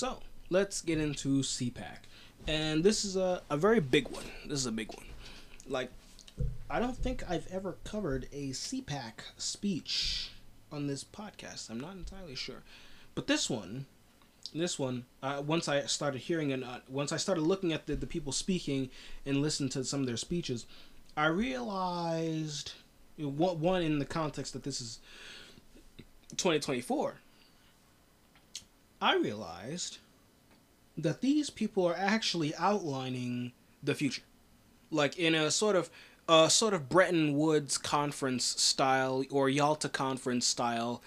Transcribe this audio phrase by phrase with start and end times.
[0.00, 0.16] So
[0.48, 1.98] let's get into CPAC,
[2.48, 4.24] and this is a a very big one.
[4.46, 5.04] This is a big one.
[5.68, 5.90] Like,
[6.70, 10.30] I don't think I've ever covered a CPAC speech
[10.72, 11.68] on this podcast.
[11.68, 12.62] I'm not entirely sure,
[13.14, 13.84] but this one
[14.54, 17.94] this one, uh, once I started hearing and uh, once I started looking at the,
[17.94, 18.88] the people speaking
[19.26, 20.64] and listened to some of their speeches,
[21.14, 22.72] I realized
[23.18, 24.98] you know, one, one in the context that this is
[26.30, 27.16] 2024.
[29.00, 29.98] I realized
[30.96, 34.22] that these people are actually outlining the future,
[34.90, 35.90] like in a sort of
[36.28, 41.02] a sort of Bretton Woods conference style or Yalta conference style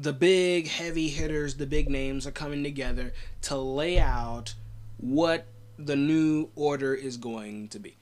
[0.00, 3.12] the big heavy hitters, the big names are coming together
[3.42, 4.54] to lay out
[4.96, 5.46] what
[5.78, 7.96] the new order is going to be.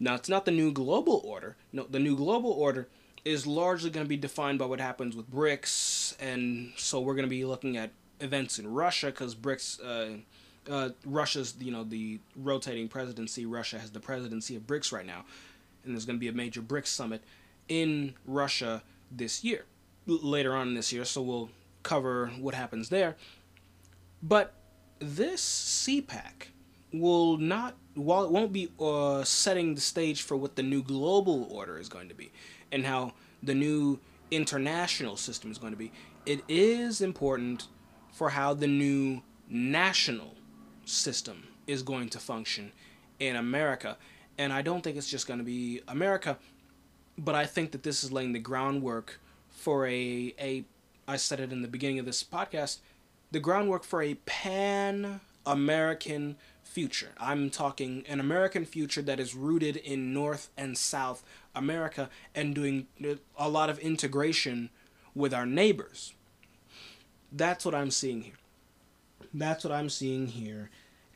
[0.00, 1.56] Now, it's not the new global order.
[1.72, 2.88] No, the new global order
[3.24, 7.24] is largely going to be defined by what happens with BRICS, and so we're going
[7.24, 12.18] to be looking at events in Russia because BRICS, uh, uh, Russia's you know the
[12.34, 13.46] rotating presidency.
[13.46, 15.24] Russia has the presidency of BRICS right now,
[15.84, 17.22] and there's going to be a major BRICS summit
[17.68, 19.64] in Russia this year
[20.06, 21.50] later on this year, so we'll
[21.82, 23.16] cover what happens there.
[24.22, 24.54] But
[24.98, 25.42] this
[25.86, 26.48] CPAC
[26.92, 31.48] will not, while it won't be uh, setting the stage for what the new global
[31.50, 32.32] order is going to be
[32.72, 33.98] and how the new
[34.30, 35.92] international system is going to be,
[36.24, 37.68] it is important
[38.16, 40.32] for how the new national
[40.86, 42.72] system is going to function
[43.20, 43.98] in America.
[44.38, 46.38] And I don't think it's just going to be America,
[47.18, 50.64] but I think that this is laying the groundwork for a a
[51.06, 52.78] I said it in the beginning of this podcast,
[53.32, 57.10] the groundwork for a pan American future.
[57.18, 61.22] I'm talking an American future that is rooted in North and South
[61.54, 62.86] America and doing
[63.36, 64.70] a lot of integration
[65.14, 66.14] with our neighbors.
[67.32, 68.34] That's what I'm seeing here.
[69.34, 70.70] That's what I'm seeing here.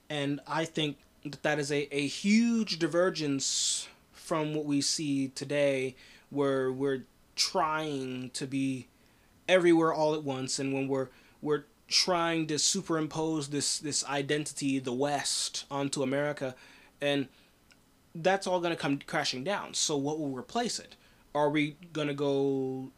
[0.08, 5.94] And I think that that is a, a huge divergence from what we see today,
[6.30, 7.04] where we're
[7.36, 8.86] trying to be
[9.48, 11.08] everywhere all at once and when we're
[11.42, 16.54] we're trying to superimpose this this identity the west onto america
[17.00, 17.26] and
[18.14, 20.94] that's all going to come crashing down so what will replace it
[21.34, 22.90] are we going to go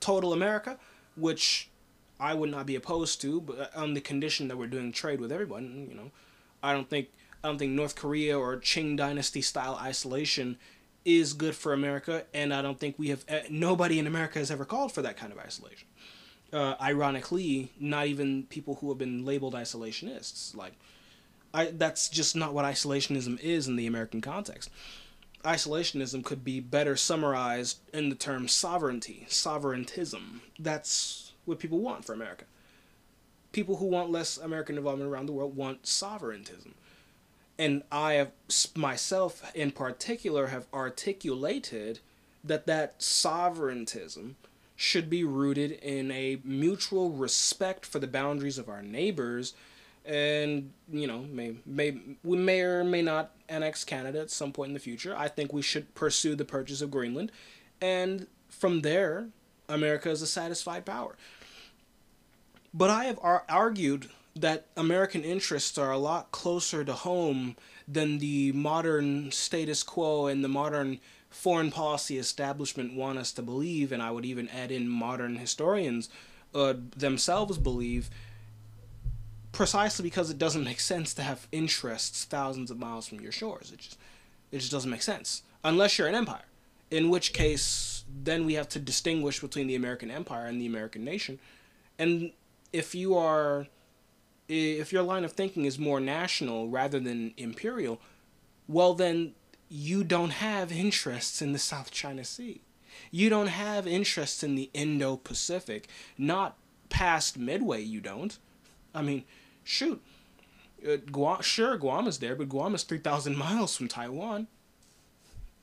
[0.00, 0.76] total america
[1.14, 1.68] which
[2.22, 5.32] i would not be opposed to but on the condition that we're doing trade with
[5.32, 6.10] everyone you know
[6.62, 7.08] i don't think
[7.42, 10.56] i don't think north korea or qing dynasty style isolation
[11.04, 14.50] is good for America, and I don't think we have eh, nobody in America has
[14.50, 15.88] ever called for that kind of isolation.
[16.52, 20.54] Uh, ironically, not even people who have been labeled isolationists.
[20.54, 20.74] Like,
[21.54, 24.70] I that's just not what isolationism is in the American context.
[25.44, 30.42] Isolationism could be better summarized in the term sovereignty, sovereigntism.
[30.58, 32.44] That's what people want for America.
[33.52, 36.74] People who want less American involvement around the world want sovereigntism
[37.58, 38.32] and I have
[38.74, 42.00] myself in particular have articulated
[42.42, 44.36] that that sovereigntism
[44.74, 49.54] should be rooted in a mutual respect for the boundaries of our neighbors
[50.04, 54.70] and you know may may we may or may not annex Canada at some point
[54.70, 55.14] in the future.
[55.16, 57.30] I think we should pursue the purchase of Greenland
[57.80, 59.28] and from there
[59.72, 61.16] America is a satisfied power.
[62.74, 67.56] But I have ar- argued that American interests are a lot closer to home
[67.86, 73.92] than the modern status quo and the modern foreign policy establishment want us to believe,
[73.92, 76.08] and I would even add in modern historians
[76.54, 78.10] uh, themselves believe,
[79.50, 83.70] precisely because it doesn't make sense to have interests thousands of miles from your shores.
[83.72, 83.98] It just,
[84.50, 85.42] it just doesn't make sense.
[85.64, 86.44] Unless you're an empire,
[86.90, 91.04] in which case, then we have to distinguish between the American empire and the American
[91.04, 91.38] nation.
[91.98, 92.32] And
[92.72, 93.66] if you are
[94.48, 98.00] if your line of thinking is more national rather than imperial,
[98.68, 99.32] well, then
[99.68, 102.60] you don't have interests in the South China Sea.
[103.10, 105.88] You don't have interests in the Indo Pacific.
[106.18, 106.56] Not
[106.90, 108.36] past Midway, you don't.
[108.94, 109.24] I mean,
[109.64, 110.02] shoot.
[110.86, 114.48] Uh, Guam, sure, Guam is there, but Guam is 3,000 miles from Taiwan.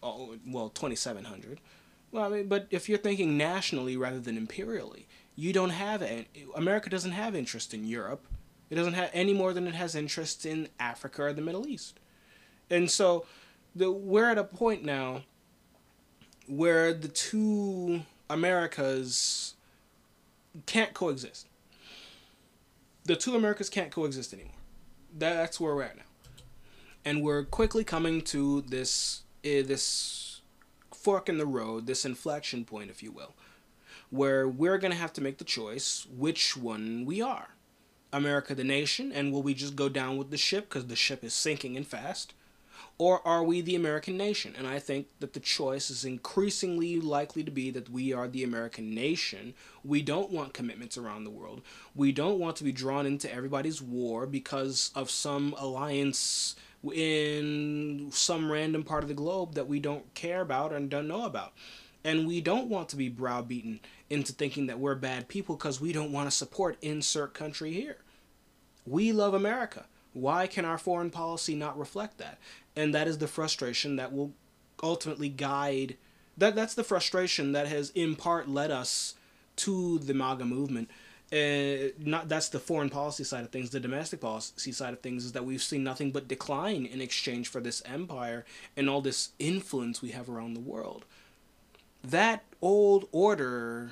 [0.01, 1.59] Oh, well, 2,700.
[2.11, 6.27] Well, I mean, but if you're thinking nationally rather than imperially, you don't have it.
[6.55, 8.25] America doesn't have interest in Europe.
[8.69, 11.99] It doesn't have any more than it has interest in Africa or the Middle East.
[12.69, 13.25] And so
[13.75, 15.23] the, we're at a point now
[16.47, 19.55] where the two Americas
[20.65, 21.47] can't coexist.
[23.05, 24.53] The two Americas can't coexist anymore.
[25.17, 26.03] That's where we're at now.
[27.05, 30.18] And we're quickly coming to this uh, this
[30.99, 33.33] fork in the road, this inflection point, if you will,
[34.09, 37.49] where we're going to have to make the choice which one we are
[38.11, 41.23] America the nation and will we just go down with the ship because the ship
[41.23, 42.33] is sinking and fast?
[42.97, 44.53] Or are we the American nation?
[44.57, 48.43] And I think that the choice is increasingly likely to be that we are the
[48.43, 49.53] American nation.
[49.85, 51.61] We don't want commitments around the world.
[51.95, 58.51] We don't want to be drawn into everybody's war because of some alliance in some
[58.51, 61.53] random part of the globe that we don't care about and don't know about.
[62.03, 65.91] And we don't want to be browbeaten into thinking that we're bad people because we
[65.91, 67.97] don't want to support insert country here.
[68.85, 69.85] We love America.
[70.13, 72.39] Why can our foreign policy not reflect that?
[72.75, 74.31] And that is the frustration that will
[74.81, 75.97] ultimately guide
[76.39, 79.15] that that's the frustration that has in part led us
[79.57, 80.89] to the MAGA movement.
[81.31, 83.69] Uh, not that's the foreign policy side of things.
[83.69, 87.49] The domestic policy side of things is that we've seen nothing but decline in exchange
[87.49, 88.45] for this empire
[88.75, 91.05] and all this influence we have around the world.
[92.03, 93.91] That old order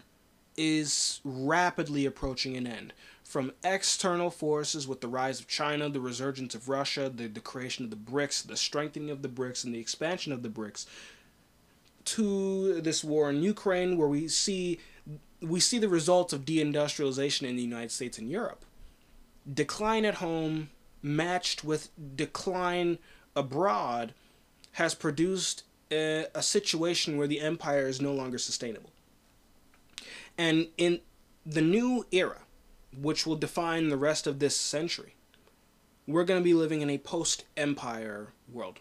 [0.55, 2.93] is rapidly approaching an end
[3.23, 7.83] from external forces with the rise of China, the resurgence of Russia, the, the creation
[7.83, 10.85] of the BRICS, the strengthening of the BRICS, and the expansion of the BRICS,
[12.05, 14.79] to this war in Ukraine, where we see
[15.41, 18.65] we see the results of deindustrialization in the United States and Europe.
[19.51, 20.69] Decline at home,
[21.01, 22.97] matched with decline
[23.35, 24.13] abroad,
[24.73, 28.91] has produced a, a situation where the empire is no longer sustainable.
[30.37, 31.01] And in
[31.45, 32.41] the new era,
[32.95, 35.15] which will define the rest of this century.
[36.07, 38.79] We're going to be living in a post empire world.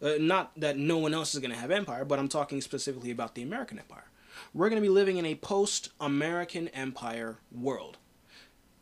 [0.00, 3.10] Uh, not that no one else is going to have empire, but I'm talking specifically
[3.10, 4.04] about the American empire.
[4.54, 7.98] We're going to be living in a post American empire world.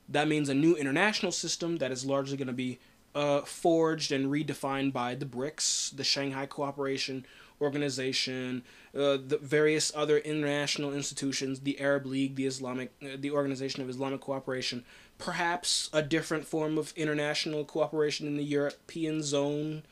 [0.08, 2.78] That means a new international system that is largely going to be
[3.14, 7.24] uh, forged and redefined by the BRICS, the Shanghai Cooperation
[7.60, 8.64] Organization,
[8.94, 13.88] uh, the various other international institutions, the Arab League, the Islamic, uh, the Organization of
[13.88, 14.84] Islamic Cooperation,
[15.18, 19.84] perhaps a different form of international cooperation in the European zone.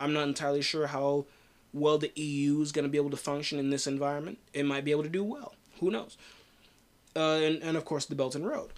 [0.00, 1.26] I'm not entirely sure how
[1.72, 4.38] well the EU is going to be able to function in this environment.
[4.52, 5.54] It might be able to do well.
[5.80, 6.16] Who knows?
[7.16, 8.70] Uh, and, and of course, the Belt and Road.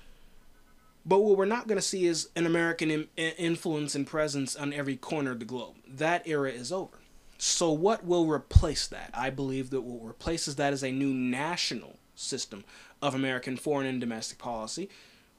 [1.04, 4.96] But what we're not going to see is an American influence and presence on every
[4.96, 5.74] corner of the globe.
[5.86, 6.98] That era is over.
[7.38, 9.10] So, what will replace that?
[9.12, 12.62] I believe that what replaces that is a new national system
[13.02, 14.88] of American foreign and domestic policy,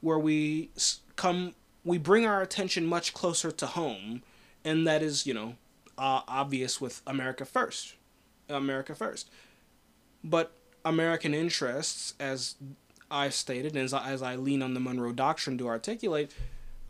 [0.02, 0.68] where we
[1.16, 4.22] come, we bring our attention much closer to home,
[4.66, 5.54] and that is, you know,
[5.98, 7.94] uh, obvious with America first,
[8.48, 9.30] America first.
[10.22, 10.52] But
[10.84, 12.56] American interests, as
[13.10, 16.32] I've stated, and as I, as I lean on the Monroe Doctrine to articulate,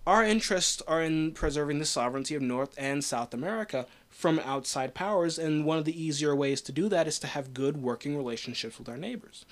[0.06, 5.38] our interests are in preserving the sovereignty of North and South America from outside powers,
[5.38, 8.78] and one of the easier ways to do that is to have good working relationships
[8.78, 9.44] with our neighbors.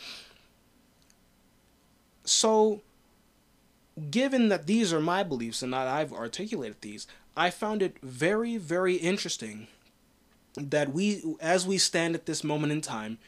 [2.24, 2.82] So,
[4.10, 7.06] given that these are my beliefs and that I've articulated these,
[7.36, 9.68] I found it very, very interesting
[10.56, 13.18] that we, as we stand at this moment in time,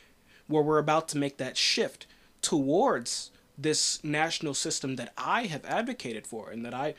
[0.47, 2.07] where we're about to make that shift
[2.43, 6.95] towards this national system that I have advocated for and that I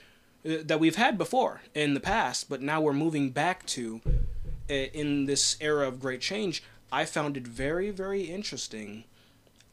[0.46, 4.02] uh, that we've had before in the past, but now we're moving back to
[4.70, 6.64] uh, in this era of great change.
[6.92, 9.04] I found it very, very interesting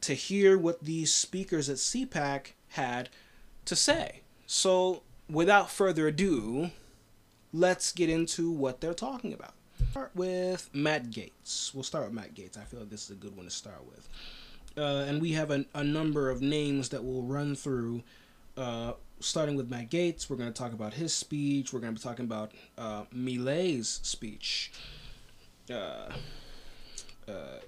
[0.01, 3.09] to hear what these speakers at CPAC had
[3.65, 4.21] to say.
[4.47, 6.71] So, without further ado,
[7.53, 9.55] let's get into what they're talking about.
[9.91, 11.75] Start with Matt Gaetz.
[11.75, 12.59] We'll start with Matt Gaetz.
[12.59, 14.09] I feel like this is a good one to start with.
[14.77, 18.03] Uh, and we have a, a number of names that we'll run through
[18.57, 21.73] uh, starting with Matt Gaetz, we're going to talk about his speech.
[21.73, 24.73] We're going to be talking about uh, Milei's speech.
[25.71, 26.11] Uh,
[27.29, 27.59] uh,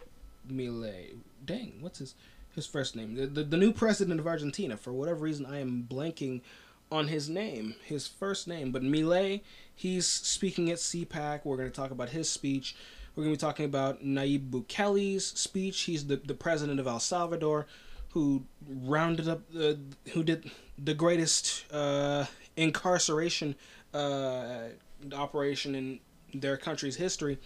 [0.51, 1.15] Milei.
[1.45, 2.15] Dang, what's his
[2.55, 3.15] his first name?
[3.15, 4.77] The, the, the new president of Argentina.
[4.77, 6.43] For whatever reason, I am blanking
[6.91, 8.71] on his name, his first name.
[8.71, 9.41] But Milei,
[9.75, 11.41] he's speaking at CPAC.
[11.45, 12.77] We're going to talk about his speech.
[13.15, 15.83] We're going to be talking about Nayib Bukele's speech.
[15.83, 17.67] He's the, the president of El Salvador
[18.15, 19.77] who rounded up the
[20.13, 22.25] who did the greatest uh,
[22.57, 23.57] incarceration
[23.93, 24.69] uh,
[25.13, 26.01] operation in
[26.33, 27.39] their country's history.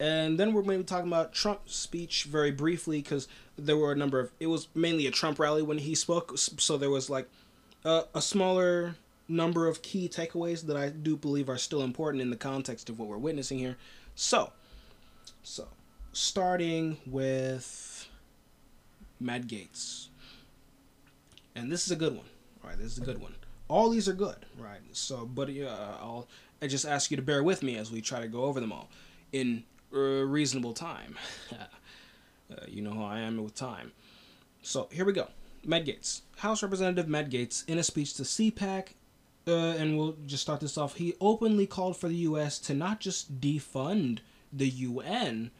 [0.00, 3.92] And then we're going to be talking about Trump's speech very briefly because there were
[3.92, 4.30] a number of.
[4.40, 7.28] It was mainly a Trump rally when he spoke, so there was like
[7.84, 8.96] a, a smaller
[9.28, 12.98] number of key takeaways that I do believe are still important in the context of
[12.98, 13.76] what we're witnessing here.
[14.14, 14.52] So,
[15.42, 15.68] so
[16.12, 18.08] starting with
[19.20, 20.08] Matt Gaetz.
[21.54, 22.26] And this is a good one,
[22.62, 22.76] right?
[22.76, 23.34] This is a good one.
[23.68, 24.80] All these are good, right?
[24.92, 26.28] So, but uh, I'll
[26.60, 28.72] I just ask you to bear with me as we try to go over them
[28.72, 28.88] all
[29.32, 29.64] in
[29.98, 31.16] reasonable time.
[31.52, 33.92] uh, you know how I am with time.
[34.62, 35.28] So here we go.
[35.66, 38.88] Matt Gaetz, House Representative Matt Gaetz, in a speech to CPAC,
[39.46, 40.96] uh, and we'll just start this off.
[40.96, 42.58] He openly called for the U.S.
[42.60, 44.18] to not just defund
[44.52, 45.50] the UN,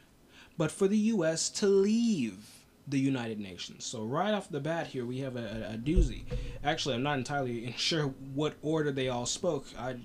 [0.57, 1.49] but for the U.S.
[1.50, 3.85] to leave the United Nations.
[3.85, 6.25] So right off the bat here, we have a, a, doozy.
[6.62, 9.67] Actually, I'm not entirely sure what order they all spoke.
[9.79, 9.97] I,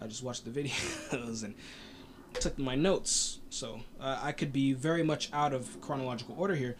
[0.00, 1.54] I just watched the videos and
[2.34, 6.76] took my notes, so uh, I could be very much out of chronological order here.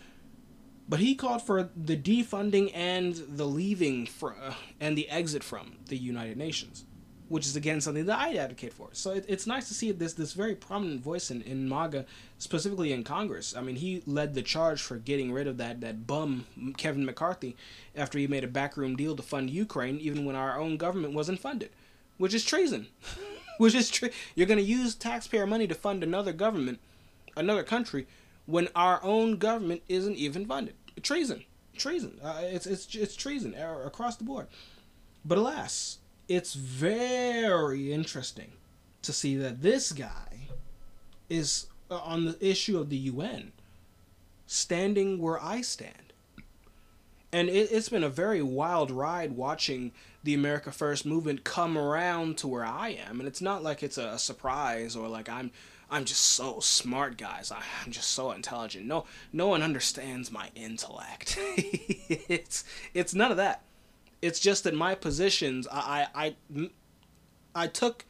[0.88, 5.76] But he called for the defunding and the leaving for, uh, and the exit from
[5.86, 6.84] the United Nations,
[7.28, 8.88] which is again something that I advocate for.
[8.92, 12.06] So it, it's nice to see this this very prominent voice in, in MAGA,
[12.38, 13.54] specifically in Congress.
[13.56, 17.56] I mean, he led the charge for getting rid of that that bum Kevin McCarthy
[17.94, 21.38] after he made a backroom deal to fund Ukraine, even when our own government wasn't
[21.38, 21.70] funded,
[22.18, 22.88] which is treason.
[23.60, 24.08] which is true.
[24.34, 26.80] You're going to use taxpayer money to fund another government,
[27.36, 28.06] another country,
[28.46, 31.44] when our own government isn't even funded treason,
[31.76, 32.18] treason.
[32.22, 34.46] Uh, it's it's it's treason across the board.
[35.24, 38.52] But alas, it's very interesting
[39.02, 40.48] to see that this guy
[41.28, 43.52] is uh, on the issue of the UN,
[44.46, 46.09] standing where I stand.
[47.32, 52.38] And it, it's been a very wild ride watching the America First movement come around
[52.38, 53.20] to where I am.
[53.20, 55.50] And it's not like it's a surprise or like I'm
[55.90, 57.50] I'm just so smart, guys.
[57.50, 58.86] I'm just so intelligent.
[58.86, 61.36] No, no one understands my intellect.
[61.58, 63.62] it's it's none of that.
[64.22, 66.70] It's just that my positions, I, I, I,
[67.54, 68.04] I took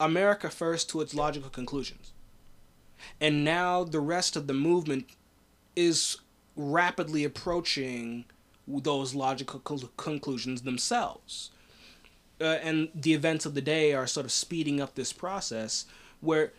[0.00, 2.12] America first to its logical conclusions,
[3.20, 5.06] and now the rest of the movement
[5.76, 6.18] is
[6.56, 8.24] rapidly approaching
[8.66, 9.60] those logical
[9.96, 11.50] conclusions themselves.
[12.40, 15.86] Uh, and the events of the day are sort of speeding up this process
[16.20, 16.52] where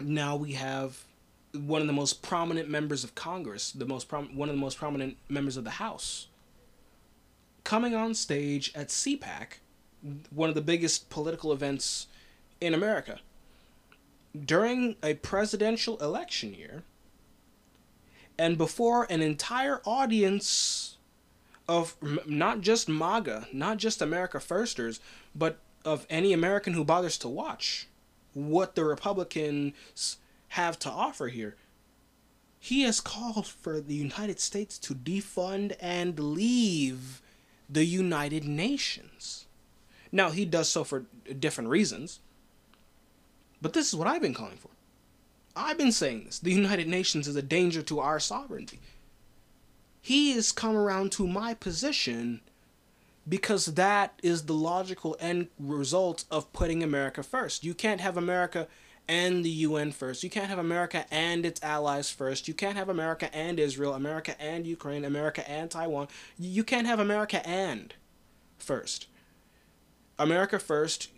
[0.00, 1.04] now we have
[1.52, 4.78] one of the most prominent members of Congress, the most prom- one of the most
[4.78, 6.26] prominent members of the House,
[7.64, 9.58] coming on stage at CPAC,
[10.30, 12.08] one of the biggest political events
[12.60, 13.20] in America,
[14.44, 16.82] during a presidential election year,
[18.38, 20.96] and before an entire audience
[21.68, 25.00] of not just MAGA, not just America Firsters,
[25.34, 27.88] but of any American who bothers to watch
[28.34, 31.56] what the Republicans have to offer here.
[32.58, 37.22] He has called for the United States to defund and leave
[37.68, 39.46] the United Nations.
[40.12, 41.04] Now, he does so for
[41.38, 42.20] different reasons,
[43.60, 44.70] but this is what I've been calling for.
[45.56, 46.38] I've been saying this.
[46.38, 48.78] The United Nations is a danger to our sovereignty.
[50.02, 52.42] He has come around to my position
[53.28, 57.64] because that is the logical end result of putting America first.
[57.64, 58.68] You can't have America
[59.08, 60.22] and the UN first.
[60.22, 62.48] You can't have America and its allies first.
[62.48, 66.08] You can't have America and Israel, America and Ukraine, America and Taiwan.
[66.38, 67.94] You can't have America and
[68.58, 69.06] first.
[70.18, 71.10] America first,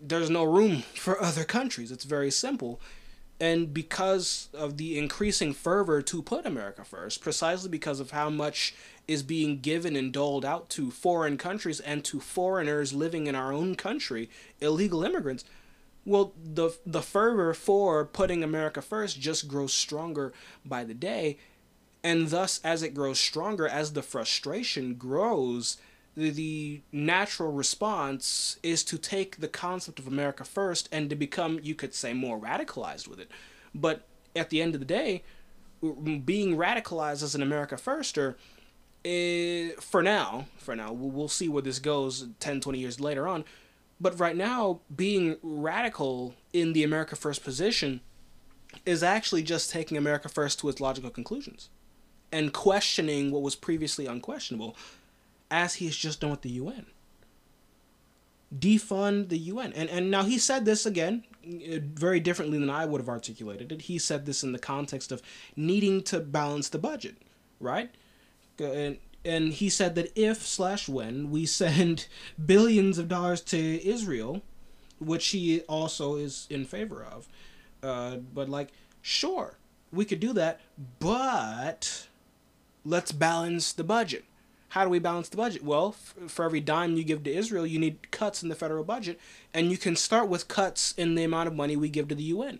[0.00, 1.92] there's no room for other countries.
[1.92, 2.80] It's very simple.
[3.42, 8.72] And because of the increasing fervor to put America first, precisely because of how much
[9.08, 13.52] is being given and doled out to foreign countries and to foreigners living in our
[13.52, 14.30] own country,
[14.60, 15.42] illegal immigrants,
[16.04, 20.32] well, the the fervor for putting America first just grows stronger
[20.64, 21.36] by the day,
[22.04, 25.78] and thus, as it grows stronger, as the frustration grows,
[26.16, 31.74] the, natural response is to take the concept of America first and to become, you
[31.74, 33.30] could say, more radicalized with it.
[33.74, 34.02] But
[34.36, 35.22] at the end of the day,
[35.80, 38.34] being radicalized as an America firster
[39.04, 43.44] uh, for now, for now, we'll see where this goes 10, 20 years later on.
[44.00, 48.00] But right now, being radical in the America First position
[48.86, 51.68] is actually just taking America First to its logical conclusions
[52.30, 54.76] and questioning what was previously unquestionable,
[55.52, 56.86] as he has just done with the UN.
[58.52, 59.72] Defund the UN.
[59.74, 63.70] And, and now he said this again, uh, very differently than I would have articulated
[63.70, 63.82] it.
[63.82, 65.22] He said this in the context of
[65.54, 67.16] needing to balance the budget,
[67.60, 67.90] right?
[68.58, 72.06] and and he said that if slash when we send
[72.44, 74.42] billions of dollars to Israel,
[74.98, 77.28] which he also is in favor of,
[77.82, 79.58] uh, but like sure
[79.92, 80.60] we could do that,
[80.98, 82.06] but
[82.84, 84.24] let's balance the budget.
[84.72, 85.62] How do we balance the budget?
[85.62, 88.84] Well, f- for every dime you give to Israel, you need cuts in the federal
[88.84, 89.20] budget,
[89.52, 92.22] and you can start with cuts in the amount of money we give to the
[92.22, 92.58] UN.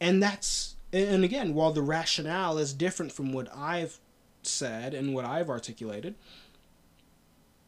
[0.00, 3.98] And that's and again, while the rationale is different from what I've
[4.44, 6.14] said and what I've articulated,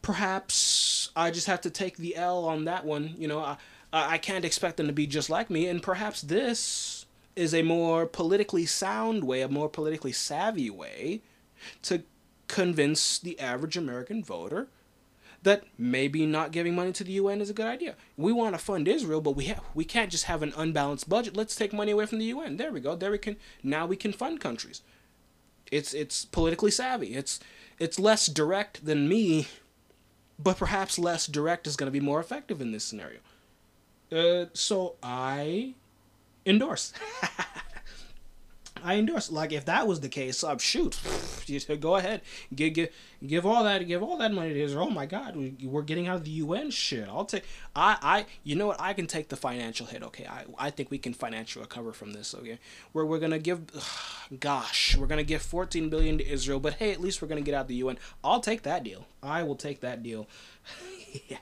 [0.00, 3.14] perhaps I just have to take the L on that one.
[3.18, 3.56] You know, I,
[3.92, 8.06] I can't expect them to be just like me, and perhaps this is a more
[8.06, 11.22] politically sound way, a more politically savvy way
[11.82, 12.04] to
[12.48, 14.68] convince the average American voter
[15.42, 17.94] that maybe not giving money to the UN is a good idea.
[18.16, 21.36] We want to fund Israel, but we have we can't just have an unbalanced budget.
[21.36, 22.56] Let's take money away from the UN.
[22.56, 22.96] There we go.
[22.96, 24.82] There we can now we can fund countries.
[25.70, 27.14] It's it's politically savvy.
[27.14, 27.38] It's
[27.78, 29.48] it's less direct than me,
[30.38, 33.18] but perhaps less direct is going to be more effective in this scenario.
[34.10, 35.74] Uh, so I
[36.44, 36.92] endorse.
[38.86, 39.32] I endorse.
[39.32, 41.00] Like if that was the case, uh, shoot,
[41.80, 42.22] go ahead,
[42.54, 42.90] give, give
[43.26, 44.86] give all that give all that money to Israel.
[44.88, 47.08] Oh my God, we, we're getting out of the UN shit.
[47.08, 47.42] I'll take.
[47.74, 48.80] I I you know what?
[48.80, 50.04] I can take the financial hit.
[50.04, 52.32] Okay, I I think we can financially recover from this.
[52.32, 52.60] Okay,
[52.92, 53.62] we're we're gonna give,
[54.40, 56.60] gosh, we're gonna give 14 billion to Israel.
[56.60, 57.98] But hey, at least we're gonna get out of the UN.
[58.22, 59.06] I'll take that deal.
[59.20, 60.28] I will take that deal.
[61.28, 61.38] yeah.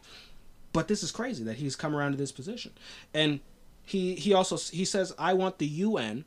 [0.72, 2.72] But this is crazy that he's come around to this position,
[3.12, 3.40] and
[3.84, 6.24] he he also he says I want the UN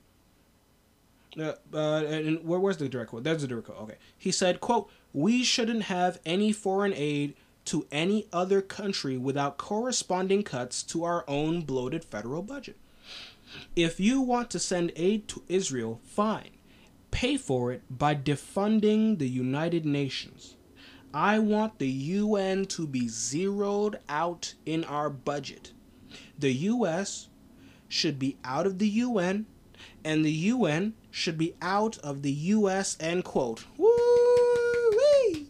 [1.40, 3.24] uh, uh, and where, was the direct quote?
[3.24, 3.82] There's the direct quote.
[3.82, 3.98] Okay.
[4.18, 10.44] He said, quote, we shouldn't have any foreign aid to any other country without corresponding
[10.44, 12.78] cuts to our own bloated federal budget.
[13.76, 16.52] If you want to send aid to Israel, fine.
[17.12, 20.56] Pay for it by defunding the United Nations.
[21.14, 25.72] I want the UN to be zeroed out in our budget.
[26.38, 27.30] The US
[27.88, 29.46] should be out of the UN,
[30.04, 32.96] and the UN should be out of the U.S.
[33.00, 33.66] End quote.
[33.76, 35.50] Woo-wee!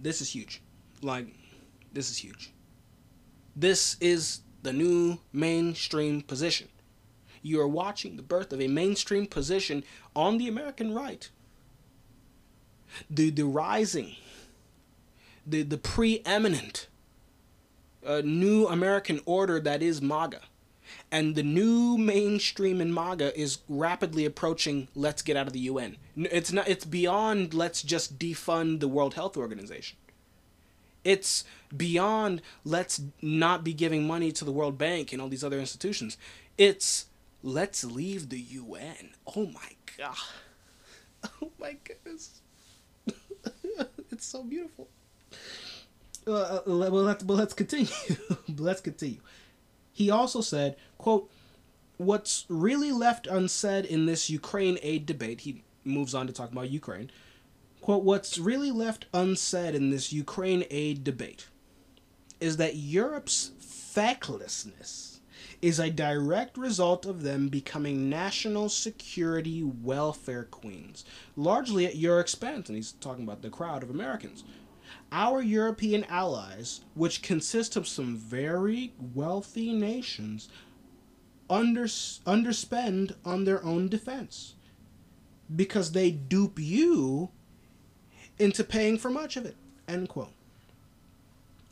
[0.00, 0.62] This is huge.
[1.02, 1.26] Like,
[1.92, 2.50] this is huge.
[3.54, 6.68] This is the new mainstream position.
[7.42, 9.84] You are watching the birth of a mainstream position
[10.16, 11.28] on the American right.
[13.10, 14.16] The, the rising,
[15.46, 16.88] the, the preeminent
[18.06, 20.40] uh, new American order that is MAGA
[21.14, 25.96] and the new mainstream in MAGA is rapidly approaching let's get out of the UN.
[26.16, 29.96] It's not it's beyond let's just defund the World Health Organization.
[31.04, 31.44] It's
[31.74, 36.16] beyond let's not be giving money to the World Bank and all these other institutions.
[36.58, 37.06] It's
[37.44, 39.10] let's leave the UN.
[39.36, 40.16] Oh my god.
[41.40, 42.42] Oh my goodness.
[44.10, 44.88] it's so beautiful.
[46.26, 47.88] Uh, uh well, let's, well, let's continue.
[48.58, 49.20] let's continue.
[49.94, 51.30] He also said, quote,
[51.96, 56.68] what's really left unsaid in this Ukraine aid debate, he moves on to talk about
[56.68, 57.12] Ukraine.
[57.80, 61.46] Quote, what's really left unsaid in this Ukraine aid debate
[62.40, 65.20] is that Europe's fecklessness
[65.62, 71.04] is a direct result of them becoming national security welfare queens,
[71.36, 72.68] largely at your expense.
[72.68, 74.42] And he's talking about the crowd of Americans
[75.14, 80.48] our European allies, which consist of some very wealthy nations,
[81.48, 84.54] under, underspend on their own defense
[85.54, 87.30] because they dupe you
[88.40, 89.54] into paying for much of it.
[89.86, 90.32] End quote.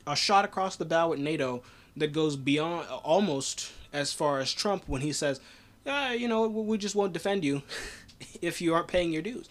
[0.07, 1.63] A shot across the bow at NATO
[1.97, 5.41] that goes beyond almost as far as Trump when he says,
[5.85, 7.61] "Yeah, you know, we just won't defend you
[8.41, 9.49] if you aren't paying your dues.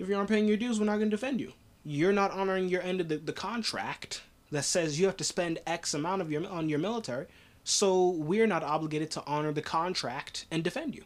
[0.00, 1.52] If you aren't paying your dues, we're not going to defend you."
[1.84, 5.58] You're not honoring your end of the, the contract that says you have to spend
[5.66, 7.26] X amount of your on your military,
[7.64, 11.04] so we're not obligated to honor the contract and defend you.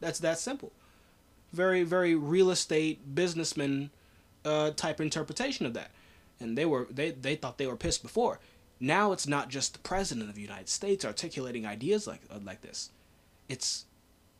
[0.00, 0.72] That's that simple.
[1.52, 3.90] Very very real estate businessman
[4.44, 5.90] uh, type interpretation of that,
[6.40, 8.40] and they were they they thought they were pissed before.
[8.80, 12.90] Now it's not just the president of the United States articulating ideas like like this.
[13.48, 13.84] It's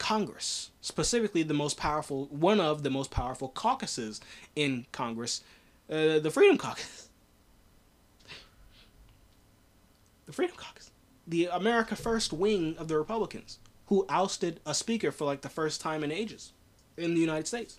[0.02, 4.20] Congress, specifically the most powerful, one of the most powerful caucuses
[4.56, 5.42] in Congress,
[5.88, 7.08] uh, the Freedom Caucus.
[10.26, 10.90] The Freedom Caucus.
[11.26, 15.80] The America First wing of the Republicans, who ousted a speaker for like the first
[15.80, 16.52] time in ages
[16.96, 17.78] in the United States.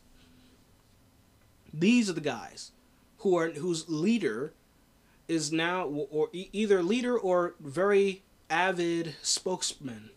[1.74, 2.72] These are the guys
[3.20, 4.54] who are whose leader
[5.28, 10.12] is now or either leader or very avid spokesman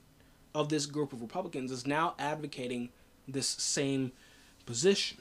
[0.56, 2.88] of this group of Republicans is now advocating
[3.28, 4.10] this same
[4.64, 5.18] position.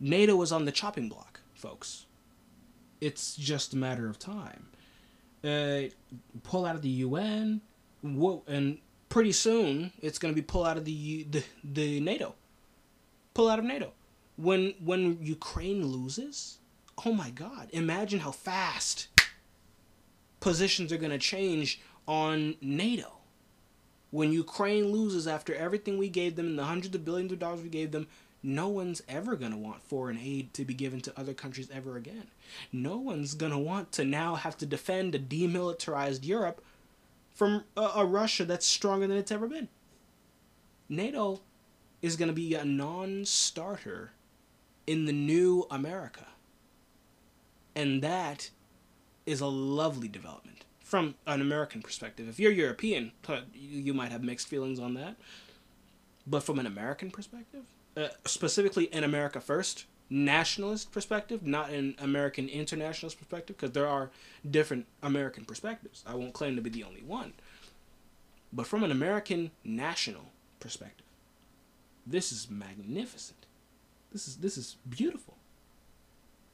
[0.00, 2.06] NATO is on the chopping block, folks.
[3.00, 4.66] It's just a matter of time.
[5.44, 5.82] Uh,
[6.42, 7.60] pull out of the UN,
[8.02, 8.78] and
[9.08, 12.34] pretty soon it's going to be pull out of the, the the NATO.
[13.34, 13.92] Pull out of NATO.
[14.36, 16.58] When when Ukraine loses,
[17.06, 17.68] oh my God!
[17.72, 19.06] Imagine how fast
[20.40, 23.17] positions are going to change on NATO
[24.10, 27.62] when Ukraine loses after everything we gave them and the hundreds of billions of dollars
[27.62, 28.06] we gave them,
[28.42, 31.96] no one's ever going to want foreign aid to be given to other countries ever
[31.96, 32.28] again.
[32.72, 36.64] No one's going to want to now have to defend a demilitarized Europe
[37.34, 39.68] from a, a, Russia that's stronger than it's ever been.
[40.88, 41.40] NATO
[42.00, 44.12] is going to be a non-starter
[44.86, 46.26] in the new America.
[47.74, 48.50] And that
[49.26, 52.30] is a lovely development from an American perspective.
[52.30, 53.12] If you're European,
[53.52, 55.16] you might have mixed feelings on that.
[56.26, 62.48] But from an American perspective, uh, specifically in America First, nationalist perspective, not an American
[62.48, 64.10] internationalist perspective, because there are
[64.50, 66.02] different American perspectives.
[66.06, 67.34] I won't claim to be the only one.
[68.50, 70.24] But from an American national
[70.58, 71.04] perspective,
[72.06, 73.44] this is magnificent.
[74.10, 75.36] This is this is beautiful.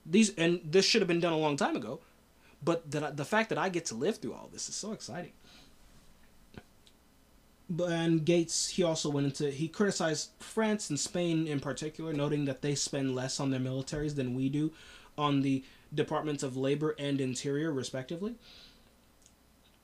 [0.05, 2.01] These and this should have been done a long time ago,
[2.64, 5.33] but the the fact that I get to live through all this is so exciting.
[7.68, 12.44] But and Gaetz he also went into he criticized France and Spain in particular, noting
[12.44, 14.72] that they spend less on their militaries than we do
[15.16, 18.35] on the Departments of Labor and Interior, respectively.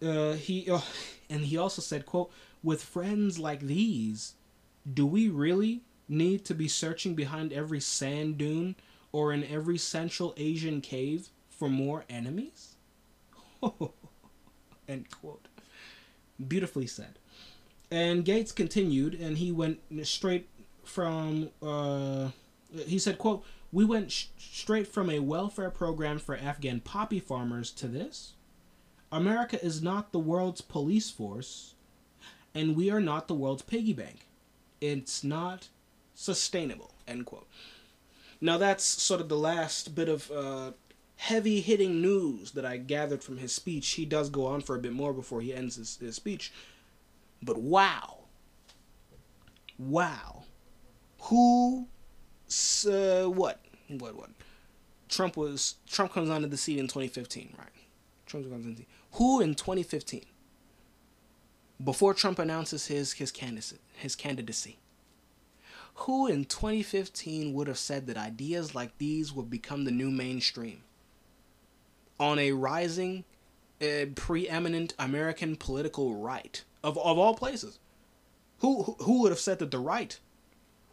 [0.02, 0.80] Uh, he uh,
[1.30, 2.30] and he also said, "quote
[2.62, 4.34] With friends like these,
[4.92, 8.74] do we really need to be searching behind every sand dune
[9.12, 12.74] or in every Central Asian cave for more enemies?"
[14.88, 15.46] End quote.
[16.48, 17.18] Beautifully said.
[17.90, 20.48] And Gaetz continued, and he went straight
[20.84, 21.50] from.
[21.62, 22.30] Uh,
[22.86, 27.70] he said, "quote We went sh- straight from a welfare program for Afghan poppy farmers
[27.72, 28.32] to this.
[29.12, 31.74] America is not the world's police force,
[32.54, 34.26] and we are not the world's piggy bank.
[34.80, 35.68] It's not
[36.14, 37.48] sustainable." End quote.
[38.40, 40.70] Now that's sort of the last bit of uh,
[41.20, 43.86] heavy hitting news that I gathered from his speech.
[43.90, 46.50] He does go on for a bit more before he ends his, his speech.
[47.42, 48.20] But wow.
[49.78, 50.44] Wow.
[51.24, 51.88] Who
[52.86, 53.60] uh, what?
[53.88, 54.30] What what?
[55.10, 57.68] Trump was Trump comes onto the seat in 2015, right?
[58.24, 60.24] Trump comes on the Who in 2015
[61.84, 64.78] before Trump announces his his candidacy, his candidacy.
[65.94, 70.82] Who in 2015 would have said that ideas like these would become the new mainstream?
[72.20, 73.24] On a rising,
[73.80, 77.78] uh, preeminent American political right of of all places.
[78.58, 80.18] Who who would have said that the right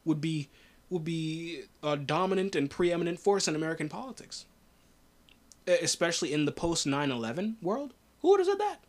[0.06, 0.50] would be
[0.90, 4.46] would be a dominant and preeminent force in American politics?
[5.68, 7.94] Especially in the post 9/11 world?
[8.22, 8.80] Who would have said that?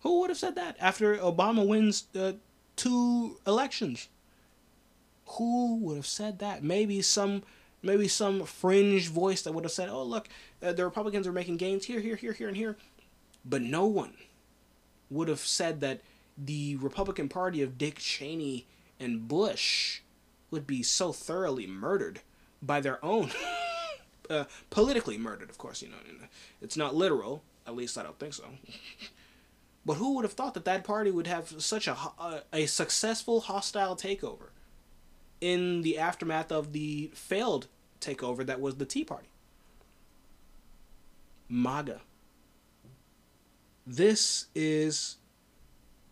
[0.00, 2.32] Who would have said that after Obama wins uh,
[2.76, 4.08] two elections?
[5.38, 6.62] Who would have said that?
[6.62, 7.42] Maybe some
[7.84, 10.28] maybe some fringe voice that would have said, "Oh, look,
[10.62, 12.76] uh, the Republicans are making gains here, here, here, here, and here,"
[13.44, 14.14] but no one
[15.10, 16.00] would have said that
[16.36, 18.66] the Republican Party of Dick Cheney
[18.98, 20.00] and Bush
[20.50, 22.20] would be so thoroughly murdered
[22.62, 23.30] by their own,
[24.30, 25.82] uh, politically murdered, of course.
[25.82, 25.96] You know,
[26.60, 27.42] it's not literal.
[27.66, 28.44] At least I don't think so.
[29.86, 33.42] but who would have thought that that party would have such a a, a successful
[33.42, 34.48] hostile takeover
[35.40, 37.66] in the aftermath of the failed
[38.04, 39.28] takeover that was the Tea Party?
[41.48, 42.00] MAGA.
[43.86, 45.16] This is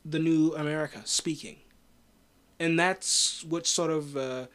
[0.04, 1.56] the new America speaking.
[2.58, 4.46] And that's what sort of uh,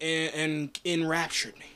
[0.00, 1.66] and enraptured me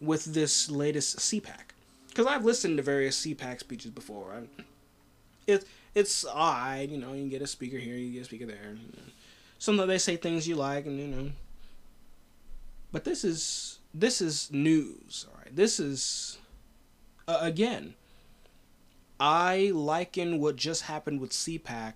[0.00, 1.72] with this latest CPAC.
[2.08, 4.44] Because I've listened to various CPAC speeches before.
[5.46, 8.72] It, it's odd, you know, you get a speaker here, you get a speaker there.
[8.74, 9.02] You know.
[9.58, 11.30] Sometimes they say things you like, and you know.
[12.94, 15.54] But this is this is news, all right.
[15.54, 16.38] This is
[17.26, 17.94] uh, again
[19.18, 21.94] I liken what just happened with CPAC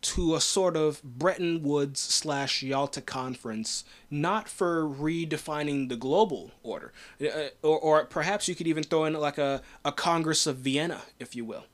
[0.00, 6.94] to a sort of Bretton Woods slash Yalta conference, not for redefining the global order,
[7.20, 11.02] uh, or, or perhaps you could even throw in like a, a Congress of Vienna,
[11.20, 11.66] if you will,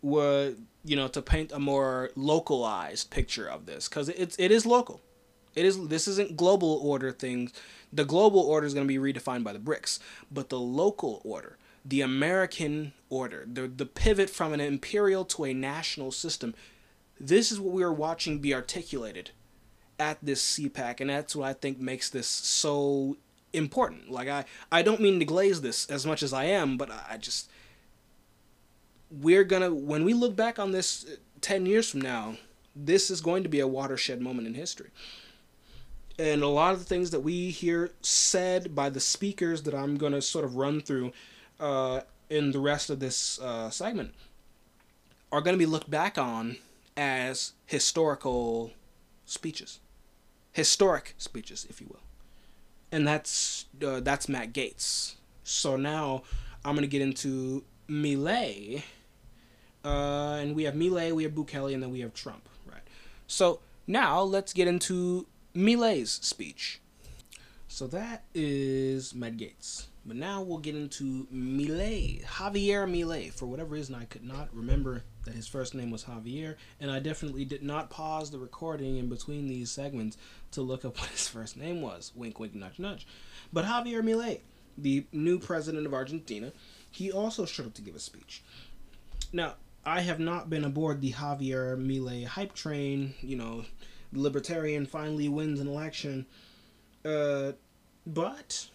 [0.00, 4.66] where you know to paint a more localized picture of this, because it's it is
[4.66, 5.00] local,
[5.58, 7.52] it is this isn't global order things.
[7.92, 9.98] The global order is going to be redefined by the BRICS,
[10.30, 11.56] but the local order
[11.88, 16.54] the American order, the, the pivot from an imperial to a national system.
[17.18, 19.30] This is what we are watching be articulated
[19.98, 23.16] at this CPAC, and that's what I think makes this so
[23.52, 24.10] important.
[24.10, 27.16] Like I, I don't mean to glaze this as much as I am, but I
[27.16, 27.50] just
[29.10, 32.36] we're gonna when we look back on this uh, ten years from now,
[32.76, 34.90] this is going to be a watershed moment in history.
[36.18, 39.96] And a lot of the things that we hear said by the speakers that I'm
[39.96, 41.12] going to sort of run through
[41.60, 44.14] uh, in the rest of this uh, segment
[45.30, 46.56] are going to be looked back on
[46.96, 48.72] as historical
[49.26, 49.78] speeches,
[50.52, 52.02] historic speeches, if you will,
[52.90, 55.14] and that's uh, that's Matt Gaetz.
[55.44, 56.22] So now
[56.64, 58.82] I'm going to get into Milei,
[59.84, 62.82] uh, and we have Milei, we have Bukele, and then we have Trump, right?
[63.26, 65.26] So now let's get into
[65.58, 66.80] Milei's speech.
[67.66, 69.86] So that is Matt Gaetz.
[70.06, 73.32] But now we'll get into Milei, Javier Milei.
[73.32, 77.00] For whatever reason, I could not remember that his first name was Javier, and I
[77.00, 80.16] definitely did not pause the recording in between these segments
[80.52, 82.12] to look up what his first name was.
[82.14, 83.04] Wink, wink, nudge, nudge.
[83.52, 84.42] But Javier Milei,
[84.78, 86.52] the new president of Argentina,
[86.88, 88.44] he also showed up to give a speech.
[89.32, 93.14] Now, I have not been aboard the Javier Milei hype train.
[93.20, 93.64] You know,
[94.12, 96.26] libertarian finally wins an election.
[97.04, 97.52] Uh,
[98.06, 98.68] but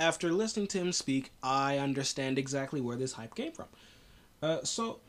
[0.00, 3.66] after listening to him speak, I understand exactly where this hype came from.
[4.42, 5.00] Uh, so,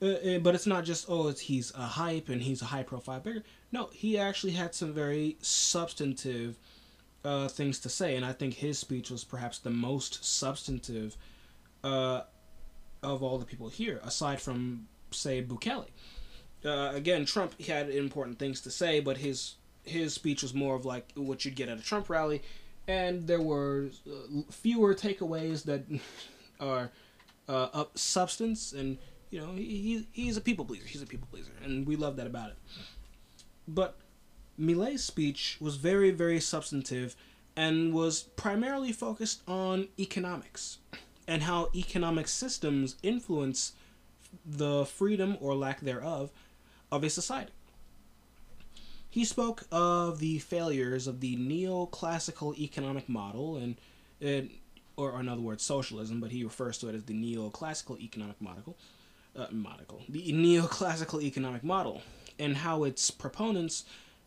[0.00, 3.20] uh, uh, but it's not just oh, he's a hype and he's a high profile
[3.20, 3.42] figure.
[3.72, 6.58] No, he actually had some very substantive
[7.24, 11.16] uh, things to say, and I think his speech was perhaps the most substantive
[11.82, 12.22] uh,
[13.02, 15.86] of all the people here, aside from say Bukele.
[16.64, 20.74] Uh, again, Trump he had important things to say, but his his speech was more
[20.74, 22.42] of like what you'd get at a Trump rally.
[22.86, 25.84] And there were uh, fewer takeaways that
[26.60, 26.90] are
[27.48, 28.72] uh, up substance.
[28.72, 28.98] And
[29.30, 30.86] you know he, he's a people pleaser.
[30.86, 31.52] He's a people pleaser.
[31.62, 32.56] And we love that about it.
[33.66, 33.96] But
[34.58, 37.14] Milei's speech was very very substantive
[37.56, 40.78] and was primarily focused on economics
[41.26, 43.72] and how economic systems influence
[44.46, 46.30] the freedom or lack thereof
[46.90, 47.52] of a society.
[49.10, 53.76] He spoke of the failures of the neoclassical economic model and,
[54.20, 54.50] and
[54.96, 58.76] or in other words, socialism, but he refers to it as the neoclassical economic model,
[59.36, 62.02] uh, model, the neoclassical economic model,
[62.38, 63.84] and how its proponents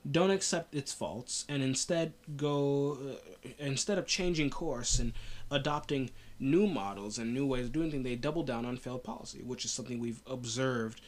[0.09, 2.97] don't accept its faults and instead go
[3.45, 5.13] uh, instead of changing course and
[5.51, 9.43] adopting new models and new ways of doing things, they double down on failed policy,
[9.43, 11.01] which is something we've observed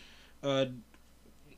[0.43, 0.65] uh,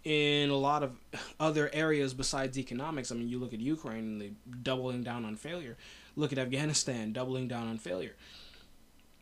[0.06, 0.96] in a lot of
[1.40, 3.12] other areas besides economics.
[3.12, 4.32] I mean, you look at Ukraine, they
[4.64, 5.76] doubling down on failure.
[6.16, 8.16] Look at Afghanistan, doubling down on failure.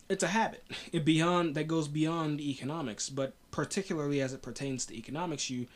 [0.10, 0.63] It's a habit.
[0.91, 5.67] It beyond that goes beyond economics, but particularly as it pertains to economics, you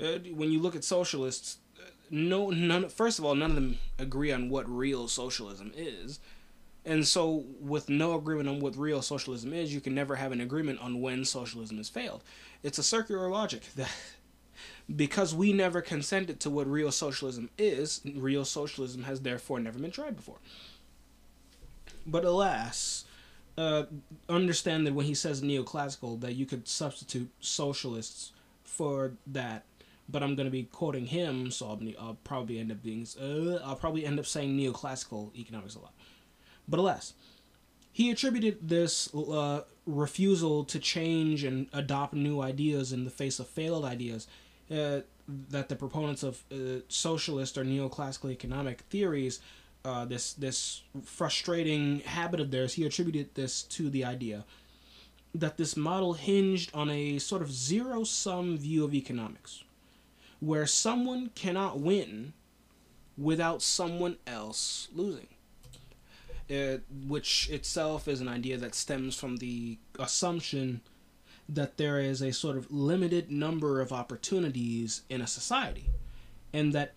[0.00, 1.56] uh, when you look at socialists,
[2.10, 6.20] no none first of all, none of them agree on what real socialism is.
[6.84, 10.40] And so, with no agreement on what real socialism is, you can never have an
[10.40, 12.24] agreement on when socialism has failed.
[12.64, 13.88] It's a circular logic that
[14.94, 19.90] because we never consented to what real socialism is, real socialism has therefore never been
[19.90, 20.38] tried before.
[22.06, 23.04] But alas,
[23.56, 23.84] uh,
[24.28, 28.32] understand that when he says neoclassical, that you could substitute socialists
[28.64, 29.64] for that.
[30.08, 33.60] But I'm going to be quoting him, so I'll, I'll probably end up being uh,
[33.64, 35.94] I'll probably end up saying neoclassical economics a lot.
[36.68, 37.14] But alas,
[37.92, 43.48] he attributed this uh, refusal to change and adopt new ideas in the face of
[43.48, 44.26] failed ideas
[44.72, 45.00] uh,
[45.50, 49.40] that the proponents of uh, socialist or neoclassical economic theories,
[49.84, 54.44] uh, this this frustrating habit of theirs, he attributed this to the idea
[55.34, 59.64] that this model hinged on a sort of zero sum view of economics,
[60.40, 62.32] where someone cannot win
[63.16, 65.28] without someone else losing.
[66.50, 70.82] Uh, which itself is an idea that stems from the assumption
[71.48, 75.86] that there is a sort of limited number of opportunities in a society,
[76.52, 76.94] and that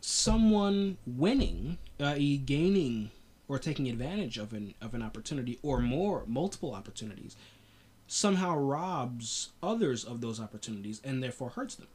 [0.00, 3.10] someone winning, i.e., gaining
[3.48, 7.36] or taking advantage of an of an opportunity or more multiple opportunities,
[8.06, 11.88] somehow robs others of those opportunities and therefore hurts them,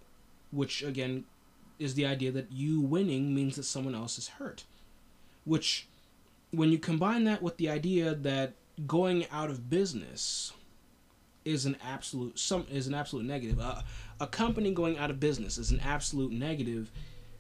[0.52, 1.24] which again
[1.80, 4.66] is the idea that you winning means that someone else is hurt,
[5.46, 5.88] which
[6.52, 8.54] when you combine that with the idea that
[8.88, 10.54] going out of business
[11.44, 13.60] is an absolute some is an absolute negative.
[13.60, 13.82] Uh,
[14.20, 16.92] a company going out of business is an absolute negative,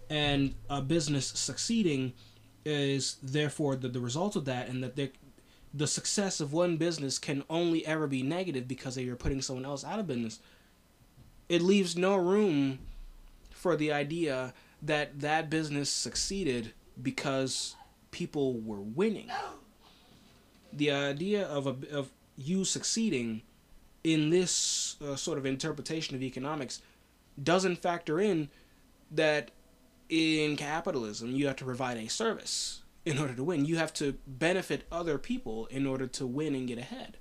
[0.09, 2.13] and a business succeeding
[2.65, 4.95] is therefore the, the result of that, and that
[5.73, 9.83] the success of one business can only ever be negative because you're putting someone else
[9.83, 10.39] out of business.
[11.47, 12.79] It leaves no room
[13.51, 17.75] for the idea that that business succeeded because
[18.11, 19.29] people were winning.
[20.73, 23.41] The idea of a, of you succeeding
[24.03, 26.81] in this uh, sort of interpretation of economics
[27.41, 28.49] doesn't factor in
[29.11, 29.51] that
[30.09, 33.65] in capitalism you have to provide a service in order to win.
[33.65, 37.17] You have to benefit other people in order to win and get ahead.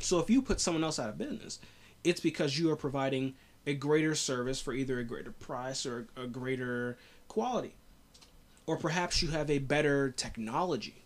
[0.00, 1.58] So if you put someone else out of business,
[2.04, 3.34] it's because you are providing
[3.66, 7.74] a greater service for either a greater price or a greater quality.
[8.66, 11.04] Or perhaps you have a better technology,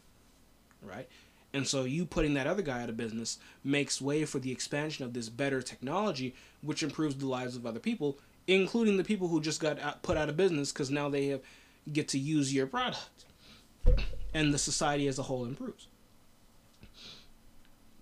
[0.82, 1.08] right?
[1.54, 5.04] And so you putting that other guy out of business makes way for the expansion
[5.04, 9.40] of this better technology, which improves the lives of other people including the people who
[9.40, 11.40] just got out, put out of business because now they have
[11.92, 13.24] get to use your product,
[14.32, 15.88] and the society as a whole improves.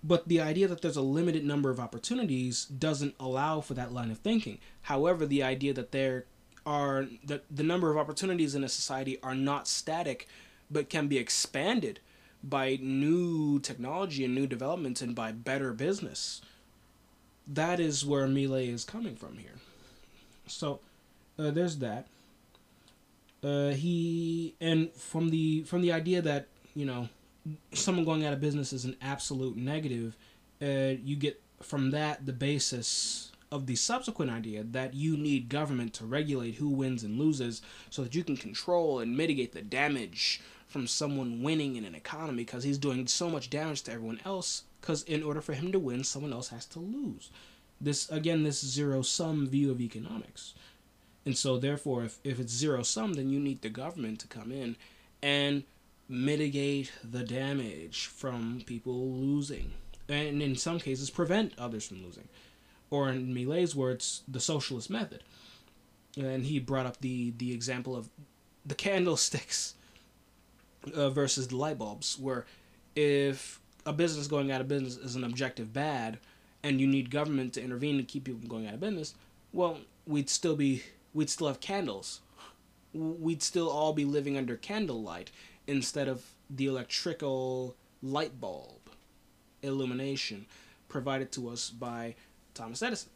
[0.03, 4.11] But the idea that there's a limited number of opportunities doesn't allow for that line
[4.11, 4.59] of thinking.
[4.83, 6.25] However, the idea that there
[6.67, 10.29] are that the number of opportunities in a society are not static,
[10.71, 12.01] but can be expanded
[12.43, 16.41] by new technology and new developments and by better business.
[17.47, 19.57] That is where Milei is coming from here.
[20.47, 20.81] So
[21.39, 22.07] uh, there's that.
[23.43, 27.09] Uh, he and from the from the idea that you know
[27.73, 30.17] someone going out of business is an absolute negative,
[30.61, 35.93] uh, you get from that the basis of the subsequent idea that you need government
[35.95, 40.41] to regulate who wins and loses so that you can control and mitigate the damage
[40.71, 44.63] from someone winning in an economy because he's doing so much damage to everyone else
[44.81, 47.31] because in order for him to win someone else has to lose
[47.81, 50.55] this again this zero sum view of economics
[51.27, 54.51] and so therefore if, if it's zero sum then you need the government to come
[54.51, 54.77] in
[55.23, 55.65] and
[56.11, 59.71] mitigate the damage from people losing,
[60.09, 62.29] and in some cases, prevent others from losing.
[62.91, 65.23] Or in Milei's words, the socialist method.
[66.17, 68.11] And he brought up the, the example of
[68.67, 69.75] the candlesticks
[70.95, 72.47] uh, versus the light bulbs, where
[72.97, 76.19] if a business going out of business is an objective bad,
[76.63, 79.15] and you need government to intervene to keep people from going out of business,
[79.53, 80.83] well, we'd still be
[81.15, 82.21] we'd still have candles.
[82.93, 85.31] We'd still all be living under candlelight
[85.67, 88.81] instead of the electrical light bulb
[89.63, 90.47] illumination
[90.89, 92.17] provided to us by
[92.55, 93.11] Thomas Edison.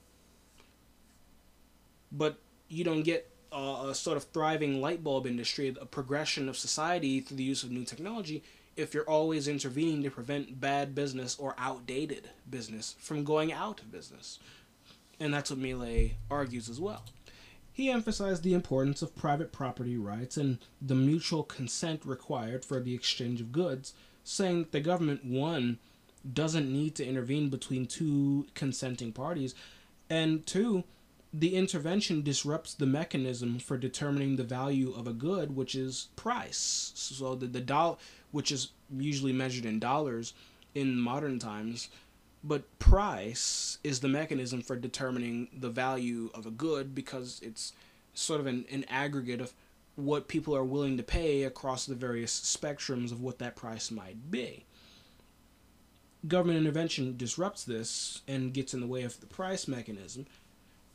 [2.12, 7.20] But you don't get a, sort of thriving light bulb industry, a progression of society
[7.20, 8.42] through the use of new technology,
[8.76, 13.92] if you're always intervening to prevent bad business or outdated business from going out of
[13.92, 14.38] business.
[15.20, 17.04] And that's what Milei argues as well.
[17.72, 22.94] He emphasized the importance of private property rights and the mutual consent required for the
[22.94, 25.78] exchange of goods, saying that the government, one,
[26.32, 29.54] doesn't need to intervene between two consenting parties,
[30.08, 30.84] and two,
[31.37, 36.92] the intervention disrupts the mechanism for determining the value of a good, which is price.
[36.94, 37.97] So the, the dollar,
[38.31, 40.33] which is usually measured in dollars
[40.77, 41.88] in modern times,
[42.44, 47.73] but price is the mechanism for determining the value of a good because it's
[48.12, 49.53] sort of an, an aggregate of
[49.97, 54.31] what people are willing to pay across the various spectrums of what that price might
[54.31, 54.64] be.
[56.29, 60.27] Government intervention disrupts this and gets in the way of the price mechanism,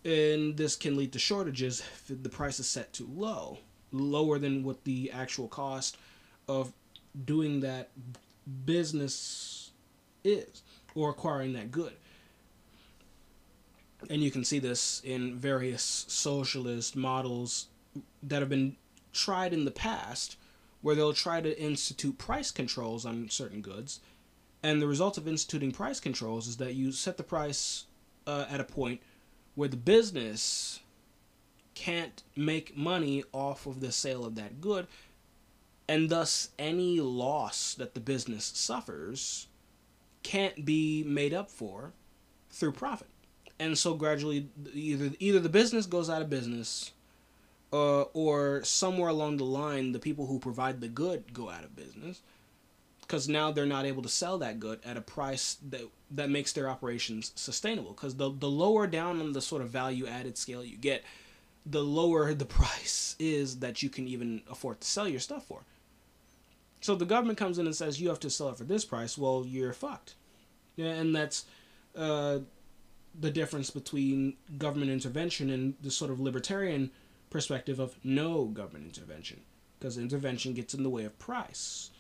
[0.06, 3.60] and this can lead to shortages if the price is set too low,
[3.92, 5.98] lower than what the actual cost
[6.48, 6.72] of
[7.26, 7.90] doing that
[8.66, 9.72] business
[10.24, 10.64] is
[10.96, 11.94] or acquiring that good.
[14.10, 17.68] And you can see this in various socialist models
[18.24, 18.78] that have been
[19.12, 20.38] tried in the past,
[20.82, 24.00] where they'll try to institute price controls on certain goods.
[24.64, 27.86] And the result of instituting price controls is that you set the price
[28.26, 29.02] uh, at a point
[29.60, 30.80] where the business
[31.76, 34.88] can't make money off of the sale of that good,
[35.86, 39.48] and thus any loss that the business suffers
[40.24, 41.92] can't be made up for
[42.50, 43.10] through profit.
[43.60, 46.94] And so gradually either either the business goes out of business
[47.74, 51.76] uh, or somewhere along the line the people who provide the good go out of
[51.76, 52.22] business
[53.10, 56.54] because now they're not able to sell that good at a price that that makes
[56.54, 60.64] their operations sustainable because the, the lower down on the sort of value added scale
[60.64, 61.04] you get
[61.66, 65.64] the lower the price is that you can even afford to sell your stuff for
[66.82, 69.18] so the government comes in and says you have to sell it for this price.
[69.18, 70.16] Well, you're fucked.
[70.76, 71.46] yeah, And that's
[71.96, 72.40] uh,
[73.20, 76.92] the difference between government intervention and the sort of libertarian
[77.30, 79.42] perspective of no government intervention.
[79.78, 81.92] Because intervention gets in the way of price.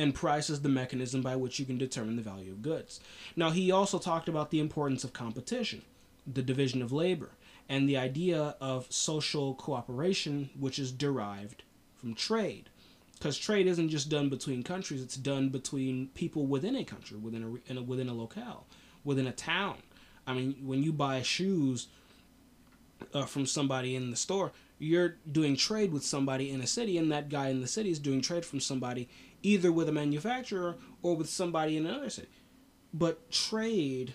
[0.00, 3.00] And price is the mechanism by which you can determine the value of goods.
[3.36, 5.82] Now, he also talked about the importance of competition,
[6.26, 7.32] the division of labor,
[7.68, 11.64] and the idea of social cooperation, which is derived
[11.98, 12.70] from trade
[13.12, 17.60] because trade isn't just done between countries; it's done between people within a country, within
[17.68, 18.66] a, within a locale,
[19.04, 19.76] within a town.
[20.26, 21.88] I mean, when you buy shoes
[23.12, 27.12] uh, from somebody in the store, you're doing trade with somebody in a city, and
[27.12, 29.08] that guy in the city is doing trade from somebody
[29.42, 32.28] either with a manufacturer or with somebody in another city.
[32.92, 34.14] But trade,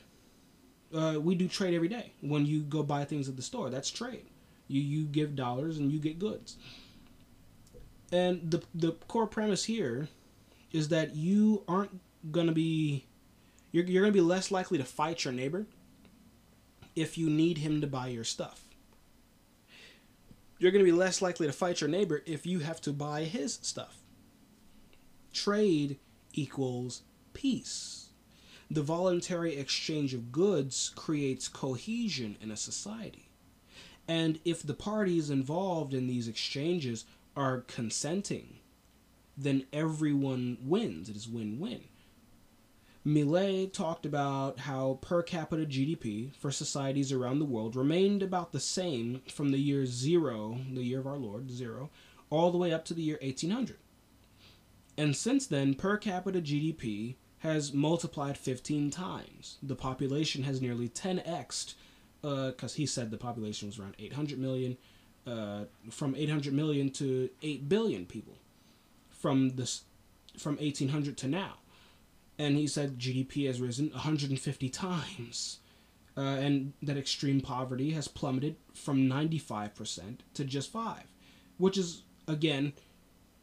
[0.94, 2.14] uh, we do trade every day.
[2.22, 4.26] When you go buy things at the store, that's trade.
[4.68, 6.58] You you give dollars and you get goods.
[8.12, 10.10] And the the core premise here
[10.72, 12.00] is that you aren't
[12.32, 13.06] gonna be
[13.72, 15.68] you're, you're gonna be less likely to fight your neighbor
[16.96, 18.65] if you need him to buy your stuff.
[20.66, 23.24] You're going to be less likely to fight your neighbor if you have to buy
[23.24, 23.98] his stuff.
[25.32, 26.00] Trade
[26.34, 27.04] equals
[27.34, 28.10] peace.
[28.72, 33.30] The voluntary exchange of goods creates cohesion in a society.
[34.08, 37.06] And if the parties involved in these exchanges
[37.36, 38.56] are consenting,
[39.38, 41.10] then everyone wins.
[41.10, 41.84] It is win win.
[43.06, 48.60] Milei talked about how per capita GDP for societies around the world remained about the
[48.60, 51.92] same from the year zero, the year of our Lord, zero,
[52.32, 53.78] all the way up to the year 1800.
[54.98, 59.58] And since then, per capita GDP has multiplied 15 times.
[59.62, 61.76] The population has nearly 10xed,
[62.22, 64.78] because uh, he said the population was around 800 million,
[65.28, 68.38] uh, from 800 million to 8 billion people
[69.12, 69.84] from this
[70.38, 71.56] from 1800 to now
[72.38, 75.60] and he said GDP has risen 150 times,
[76.18, 81.04] uh, and that extreme poverty has plummeted from 95% to just 5,
[81.58, 82.74] which is again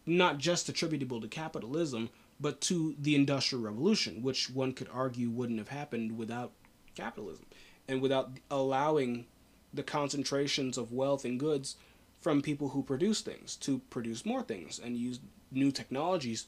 [0.05, 5.61] not just attributable to capitalism, but to the industrial revolution, which one could argue wouldn't
[5.61, 6.53] have happened without
[6.95, 7.47] capitalism
[7.89, 9.27] and without allowing
[9.73, 11.77] the concentrations of wealth and goods
[12.21, 15.21] from people who produce things to produce more things and use
[15.51, 16.47] new technologies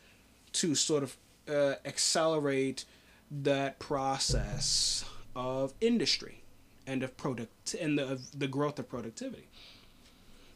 [0.53, 1.16] to sort of
[1.49, 2.84] uh, accelerate
[3.30, 6.42] that process of industry
[6.86, 9.49] and of product and the, of the growth of productivity.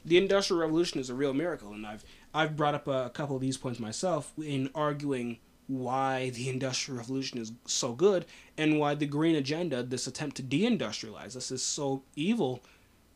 [0.04, 3.36] The industrial revolution is a real miracle, and I've I've brought up a, a couple
[3.36, 8.24] of these points myself in arguing why the industrial revolution is so good
[8.56, 12.62] and why the green agenda, this attempt to deindustrialize us, is so evil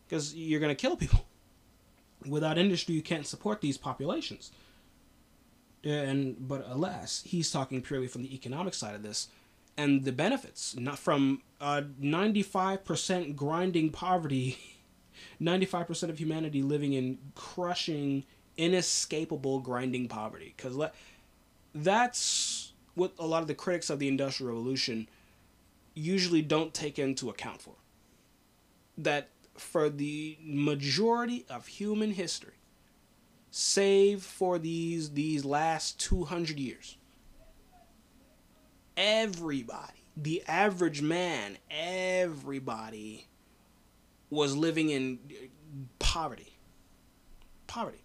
[0.07, 1.27] because you're going to kill people.
[2.27, 4.53] Without industry, you can't support these populations
[5.85, 9.28] and but alas, he's talking purely from the economic side of this
[9.76, 14.59] and the benefits, not from uh, 95% grinding poverty,
[15.41, 18.24] 95% of humanity living in crushing,
[18.57, 20.55] inescapable grinding poverty.
[20.57, 20.93] Because le-
[21.74, 25.09] that's what a lot of the critics of the Industrial Revolution
[25.95, 27.74] usually don't take into account for.
[28.99, 32.55] That for the majority of human history,
[33.53, 36.96] save for these these last 200 years.
[38.96, 43.26] Everybody the average man everybody
[44.30, 45.18] was living in
[45.98, 46.57] poverty.
[47.66, 48.03] Poverty.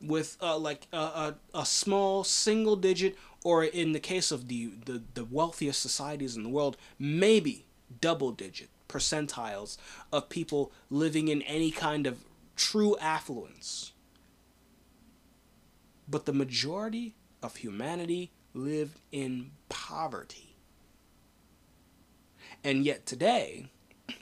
[0.00, 4.72] With uh, like a, a, a small single digit or in the case of the,
[4.84, 7.66] the, the wealthiest societies in the world maybe
[8.00, 9.76] double digit percentiles
[10.12, 13.93] of people living in any kind of true affluence
[16.08, 20.56] but the majority of humanity lived in poverty.
[22.62, 23.66] And yet today,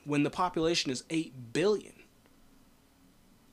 [0.05, 1.93] when the population is 8 billion,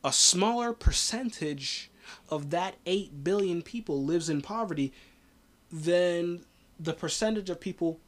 [0.04, 1.92] a smaller percentage
[2.30, 4.94] of that 8 billion people lives in poverty
[5.72, 6.46] than
[6.80, 8.00] the percentage of people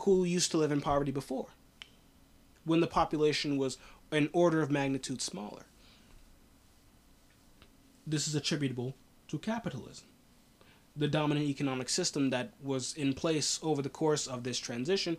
[0.00, 1.48] who used to live in poverty before,
[2.64, 3.78] when the population was
[4.10, 5.62] an order of magnitude smaller.
[8.06, 8.94] This is attributable
[9.30, 10.06] to capitalism.
[10.96, 15.16] The dominant economic system that was in place over the course of this transition.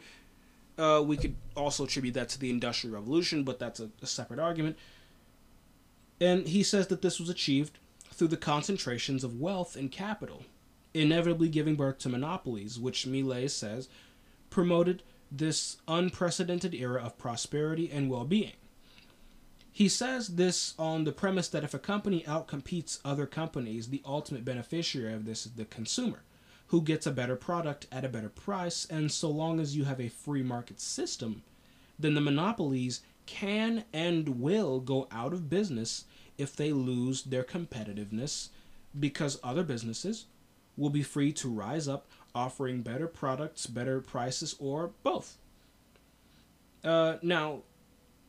[0.77, 4.39] Uh, we could also attribute that to the Industrial Revolution, but that's a, a separate
[4.39, 4.77] argument.
[6.19, 7.79] And he says that this was achieved
[8.11, 10.43] through the concentrations of wealth and capital,
[10.93, 13.89] inevitably giving birth to monopolies, which Milei says
[14.49, 15.01] promoted
[15.31, 18.53] this unprecedented era of prosperity and well being.
[19.71, 24.43] He says this on the premise that if a company outcompetes other companies, the ultimate
[24.43, 26.23] beneficiary of this is the consumer,
[26.67, 28.85] who gets a better product at a better price.
[28.89, 31.43] And so long as you have a free market system,
[31.97, 36.05] then the monopolies can and will go out of business
[36.37, 38.49] if they lose their competitiveness
[38.99, 40.25] because other businesses
[40.75, 45.37] will be free to rise up offering better products, better prices, or both.
[46.83, 47.61] Uh, now,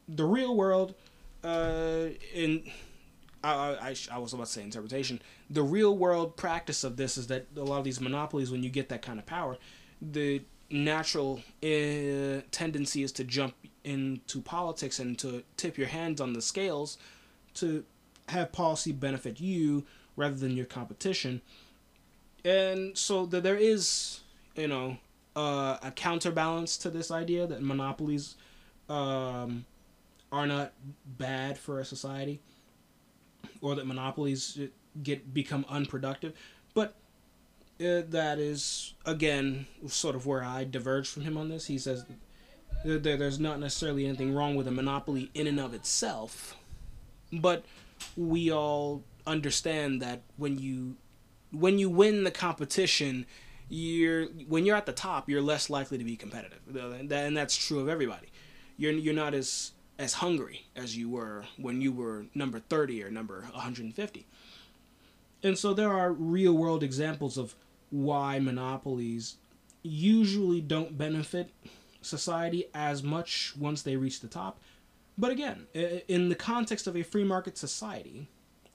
[0.08, 0.94] the real world
[1.44, 2.70] uh, in
[3.44, 5.20] I, I, I was about to say interpretation.
[5.50, 8.70] The real world practice of this is that a lot of these monopolies, when you
[8.70, 9.58] get that kind of power,
[10.00, 16.32] the natural uh, tendency is to jump into politics and to tip your hands on
[16.32, 16.98] the scales
[17.54, 17.84] to
[18.28, 19.84] have policy benefit you
[20.16, 21.42] rather than your competition.
[22.44, 24.20] And so that there is,
[24.54, 24.98] you know,
[25.34, 28.36] uh, a counterbalance to this idea that monopolies
[28.88, 29.64] um,
[30.32, 30.72] are not
[31.06, 32.40] bad for a society
[33.60, 34.58] or that monopolies
[35.02, 36.32] get become unproductive.
[36.74, 36.94] But
[37.80, 41.66] uh, that is again sort of where I diverge from him on this.
[41.66, 42.04] He says
[42.84, 46.56] that there's not necessarily anything wrong with a monopoly in and of itself
[47.32, 47.64] but
[48.16, 50.96] we all understand that when you
[51.50, 53.26] when you win the competition,
[53.68, 57.80] you're when you're at the top, you're less likely to be competitive, and that's true
[57.80, 58.28] of everybody.
[58.76, 59.72] You're you're not as
[60.02, 64.26] as hungry as you were when you were number 30 or number 150.
[65.44, 67.54] And so there are real world examples of
[67.90, 69.36] why monopolies
[69.84, 71.50] usually don't benefit
[72.00, 74.58] society as much once they reach the top.
[75.16, 75.68] But again,
[76.08, 78.26] in the context of a free market society,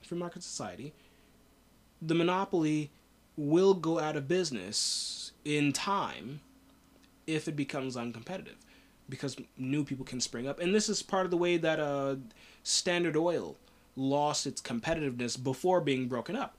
[0.02, 0.94] free market society,
[2.02, 2.90] the monopoly
[3.36, 6.40] will go out of business in time
[7.26, 8.56] if it becomes uncompetitive
[9.10, 12.16] because new people can spring up and this is part of the way that uh,
[12.64, 13.56] standard oil
[13.96, 16.58] lost its competitiveness before being broken up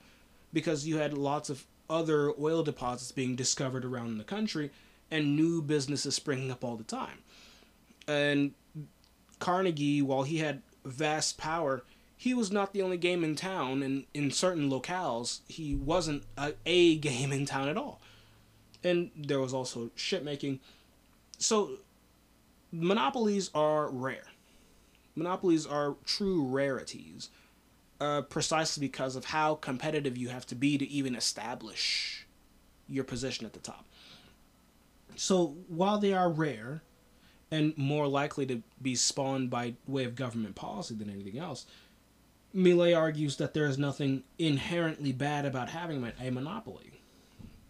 [0.51, 4.71] because you had lots of other oil deposits being discovered around the country
[5.09, 7.19] and new businesses springing up all the time
[8.07, 8.53] and
[9.39, 11.83] carnegie while he had vast power
[12.19, 16.53] he was not the only game in town, and in certain locales, he wasn't a,
[16.65, 18.01] a game in town at all.
[18.83, 20.59] And there was also ship making.
[21.37, 21.77] So,
[22.71, 24.25] monopolies are rare.
[25.15, 27.29] Monopolies are true rarities,
[27.99, 32.27] uh, precisely because of how competitive you have to be to even establish
[32.87, 33.85] your position at the top.
[35.15, 36.81] So, while they are rare
[37.51, 41.65] and more likely to be spawned by way of government policy than anything else,
[42.55, 46.98] Milei argues that there is nothing inherently bad about having a monopoly.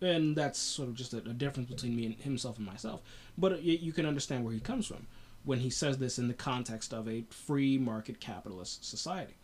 [0.01, 3.01] And that's sort of just a, a difference between me and himself and myself.
[3.37, 5.07] But you can understand where he comes from
[5.43, 9.35] when he says this in the context of a free market capitalist society.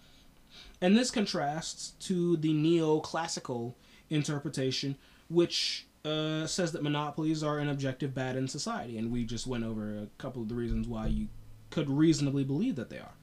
[0.82, 3.74] And this contrasts to the neoclassical
[4.10, 4.98] interpretation,
[5.30, 8.98] which uh, says that monopolies are an objective bad in society.
[8.98, 11.28] And we just went over a couple of the reasons why you
[11.72, 13.14] could reasonably believe that they are.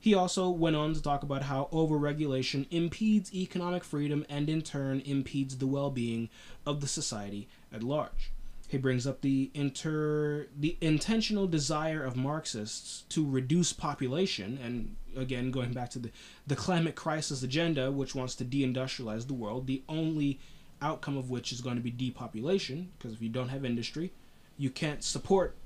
[0.00, 5.00] He also went on to talk about how overregulation impedes economic freedom and in turn
[5.00, 6.28] impedes the well-being
[6.64, 8.32] of the society at large.
[8.68, 15.50] He brings up the inter the intentional desire of Marxists to reduce population and again
[15.50, 16.10] going back to the,
[16.46, 20.38] the climate crisis agenda which wants to deindustrialize the world, the only
[20.82, 24.12] outcome of which is going to be depopulation because if you don't have industry,
[24.58, 25.56] you can't support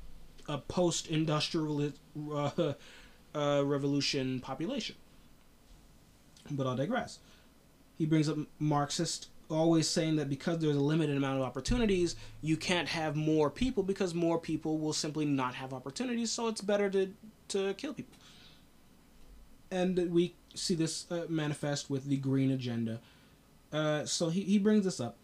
[0.48, 1.92] a post-industrial
[2.32, 2.72] uh,
[3.34, 4.96] uh, revolution population.
[6.50, 7.18] But I'll digress.
[7.96, 12.56] He brings up Marxist always saying that because there's a limited amount of opportunities, you
[12.56, 16.88] can't have more people because more people will simply not have opportunities, so it's better
[16.90, 17.12] to,
[17.48, 18.16] to kill people.
[19.70, 23.00] And we see this uh, manifest with the green agenda.
[23.72, 25.16] Uh, so he, he brings this up.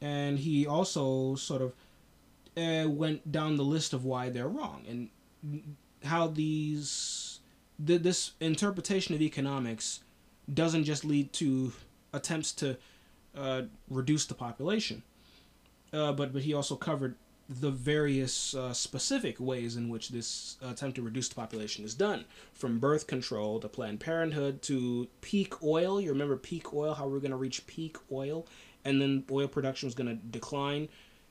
[0.00, 1.72] And he also sort of
[2.56, 4.84] uh, went down the list of why they're wrong.
[4.88, 5.08] And
[6.04, 7.40] how these
[7.84, 10.00] th- this interpretation of economics
[10.52, 11.72] doesn't just lead to
[12.12, 12.76] attempts to
[13.36, 15.02] uh, reduce the population,
[15.92, 17.16] uh, but but he also covered
[17.48, 22.24] the various uh, specific ways in which this attempt to reduce the population is done,
[22.52, 25.98] from birth control to Planned Parenthood to peak oil.
[26.00, 26.92] You remember peak oil?
[26.94, 28.46] How we're going to reach peak oil,
[28.84, 30.88] and then oil production was going to decline.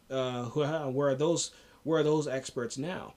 [0.09, 1.51] Uh, where are those?
[1.83, 3.13] Where are those experts now?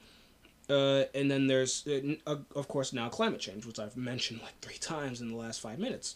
[0.71, 1.87] Uh, and then there's,
[2.27, 5.61] uh, of course, now climate change, which I've mentioned like three times in the last
[5.61, 6.15] five minutes.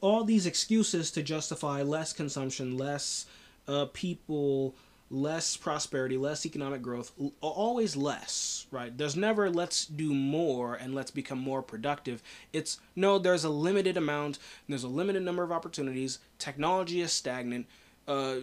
[0.00, 3.26] All these excuses to justify less consumption, less
[3.68, 4.74] uh, people,
[5.10, 8.96] less prosperity, less economic growth, always less, right?
[8.96, 12.22] There's never let's do more and let's become more productive.
[12.54, 17.66] It's no, there's a limited amount, there's a limited number of opportunities, technology is stagnant,
[18.08, 18.36] uh,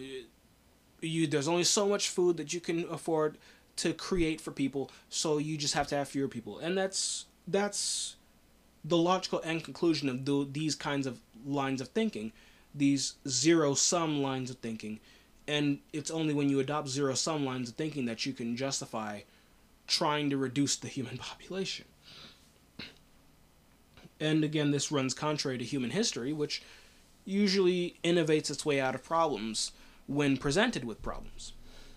[1.00, 3.36] you there's only so much food that you can afford
[3.80, 6.58] to create for people so you just have to have fewer people.
[6.58, 8.16] And that's that's
[8.84, 12.32] the logical end conclusion of the, these kinds of lines of thinking
[12.74, 15.00] these zero sum lines of thinking.
[15.48, 19.22] And it's only when you adopt zero sum lines of thinking that you can justify
[19.86, 21.86] trying to reduce the human population.
[24.20, 26.62] And again this runs contrary to human history which
[27.24, 29.72] usually innovates its way out of problems
[30.06, 31.54] when presented with problems.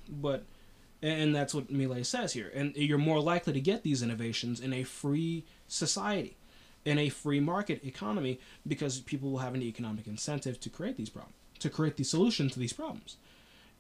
[0.10, 0.44] But
[1.04, 2.50] and that's what Milei says here.
[2.56, 6.38] And you're more likely to get these innovations in a free society,
[6.86, 11.10] in a free market economy, because people will have an economic incentive to create these
[11.10, 13.18] problems, to create the solution to these problems.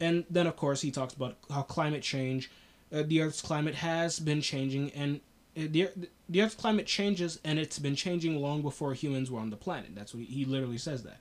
[0.02, 2.52] And then, of course, he talks about how climate change,
[2.94, 5.22] uh, the Earth's climate has been changing, and
[5.56, 5.90] uh, the,
[6.28, 9.96] the Earth's climate changes, and it's been changing long before humans were on the planet.
[9.96, 11.20] That's what he, he literally says that.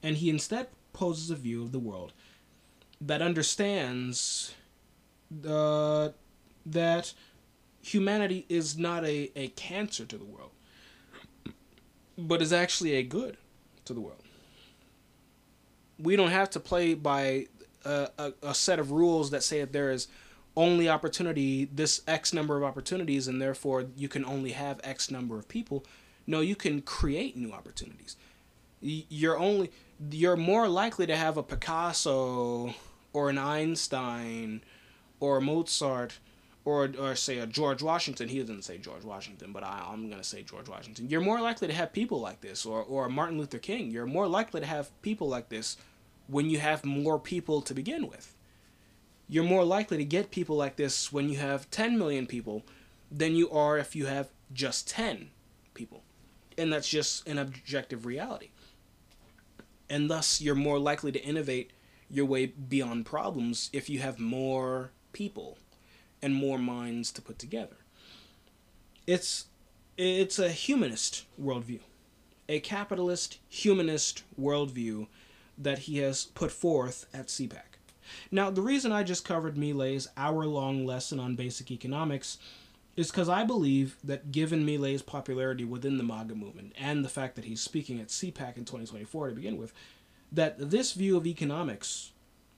[0.00, 2.12] And he instead poses a view of the world
[3.00, 4.54] that understands
[5.48, 6.10] uh,
[6.66, 7.14] that
[7.82, 10.50] humanity is not a, a cancer to the world.
[12.18, 13.36] but is actually a good
[13.84, 14.22] to the world.
[15.98, 17.46] We don't have to play by
[17.84, 20.08] a, a, a set of rules that say that there is
[20.56, 25.38] only opportunity, this X number of opportunities, and therefore you can only have X number
[25.38, 25.84] of people.
[26.26, 28.16] No, you can create new opportunities.
[28.80, 29.70] You're only
[30.10, 32.74] you're more likely to have a Picasso
[33.12, 34.62] or an Einstein
[35.20, 36.18] or Mozart
[36.64, 38.28] or or say a George Washington.
[38.28, 41.08] He doesn't say George Washington, but I, I'm gonna say George Washington.
[41.08, 43.90] You're more likely to have people like this, or or Martin Luther King.
[43.90, 45.76] You're more likely to have people like this
[46.26, 48.34] when you have more people to begin with.
[49.28, 52.64] You're more likely to get people like this when you have 10 million people
[53.10, 55.30] than you are if you have just 10
[55.72, 56.02] people.
[56.58, 58.50] And that's just an objective reality.
[59.88, 61.70] And thus, you're more likely to innovate
[62.08, 65.58] your way beyond problems if you have more people
[66.22, 67.76] and more minds to put together.
[69.06, 69.46] It's
[69.96, 71.80] it's a humanist worldview,
[72.48, 75.06] a capitalist humanist worldview
[75.58, 77.70] that he has put forth at CPAC.
[78.30, 82.38] Now, the reason I just covered Milei's hour long lesson on basic economics
[82.96, 87.36] is because I believe that given Milei's popularity within the MAGA movement and the fact
[87.36, 89.72] that he's speaking at CPAC in 2024 to begin with,
[90.32, 92.12] that this view of economics,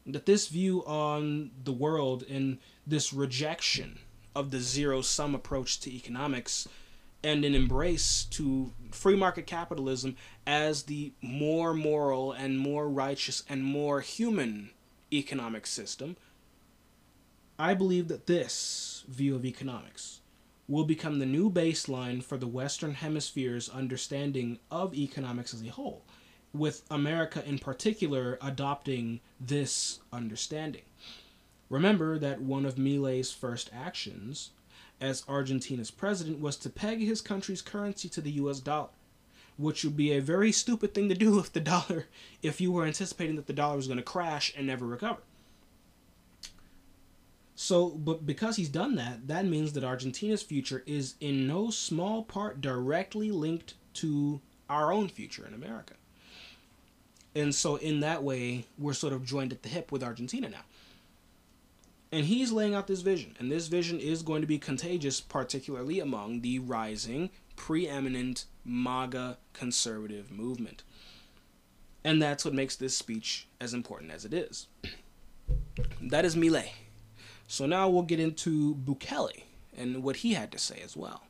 [0.06, 3.98] that this view on the world and this rejection
[4.34, 6.68] of the zero sum approach to economics
[7.22, 13.62] and an embrace to free market capitalism as the more moral and more righteous and
[13.62, 14.70] more human
[15.12, 16.16] economic system,
[17.58, 20.20] I believe that this view of economics
[20.66, 26.02] will become the new baseline for the Western Hemisphere's understanding of economics as a whole,
[26.54, 30.82] with America in particular adopting this understanding.
[31.68, 34.50] Remember that one of Milei's first actions
[35.00, 38.90] as Argentina's president was to peg his country's currency to the US dollar,
[39.56, 42.06] which would be a very stupid thing to do if the dollar
[42.42, 45.22] if you were anticipating that the dollar was going to crash and never recover.
[47.54, 52.24] So, but because he's done that, that means that Argentina's future is in no small
[52.24, 55.94] part directly linked to our own future in America.
[57.34, 60.64] And so, in that way, we're sort of joined at the hip with Argentina now.
[62.10, 65.98] And he's laying out this vision, and this vision is going to be contagious, particularly
[65.98, 70.82] among the rising, preeminent MAGA conservative movement.
[72.04, 74.66] And that's what makes this speech as important as it is.
[76.02, 76.68] That is Milei.
[77.48, 79.44] So now we'll get into Bukele
[79.76, 81.22] and what he had to say as well.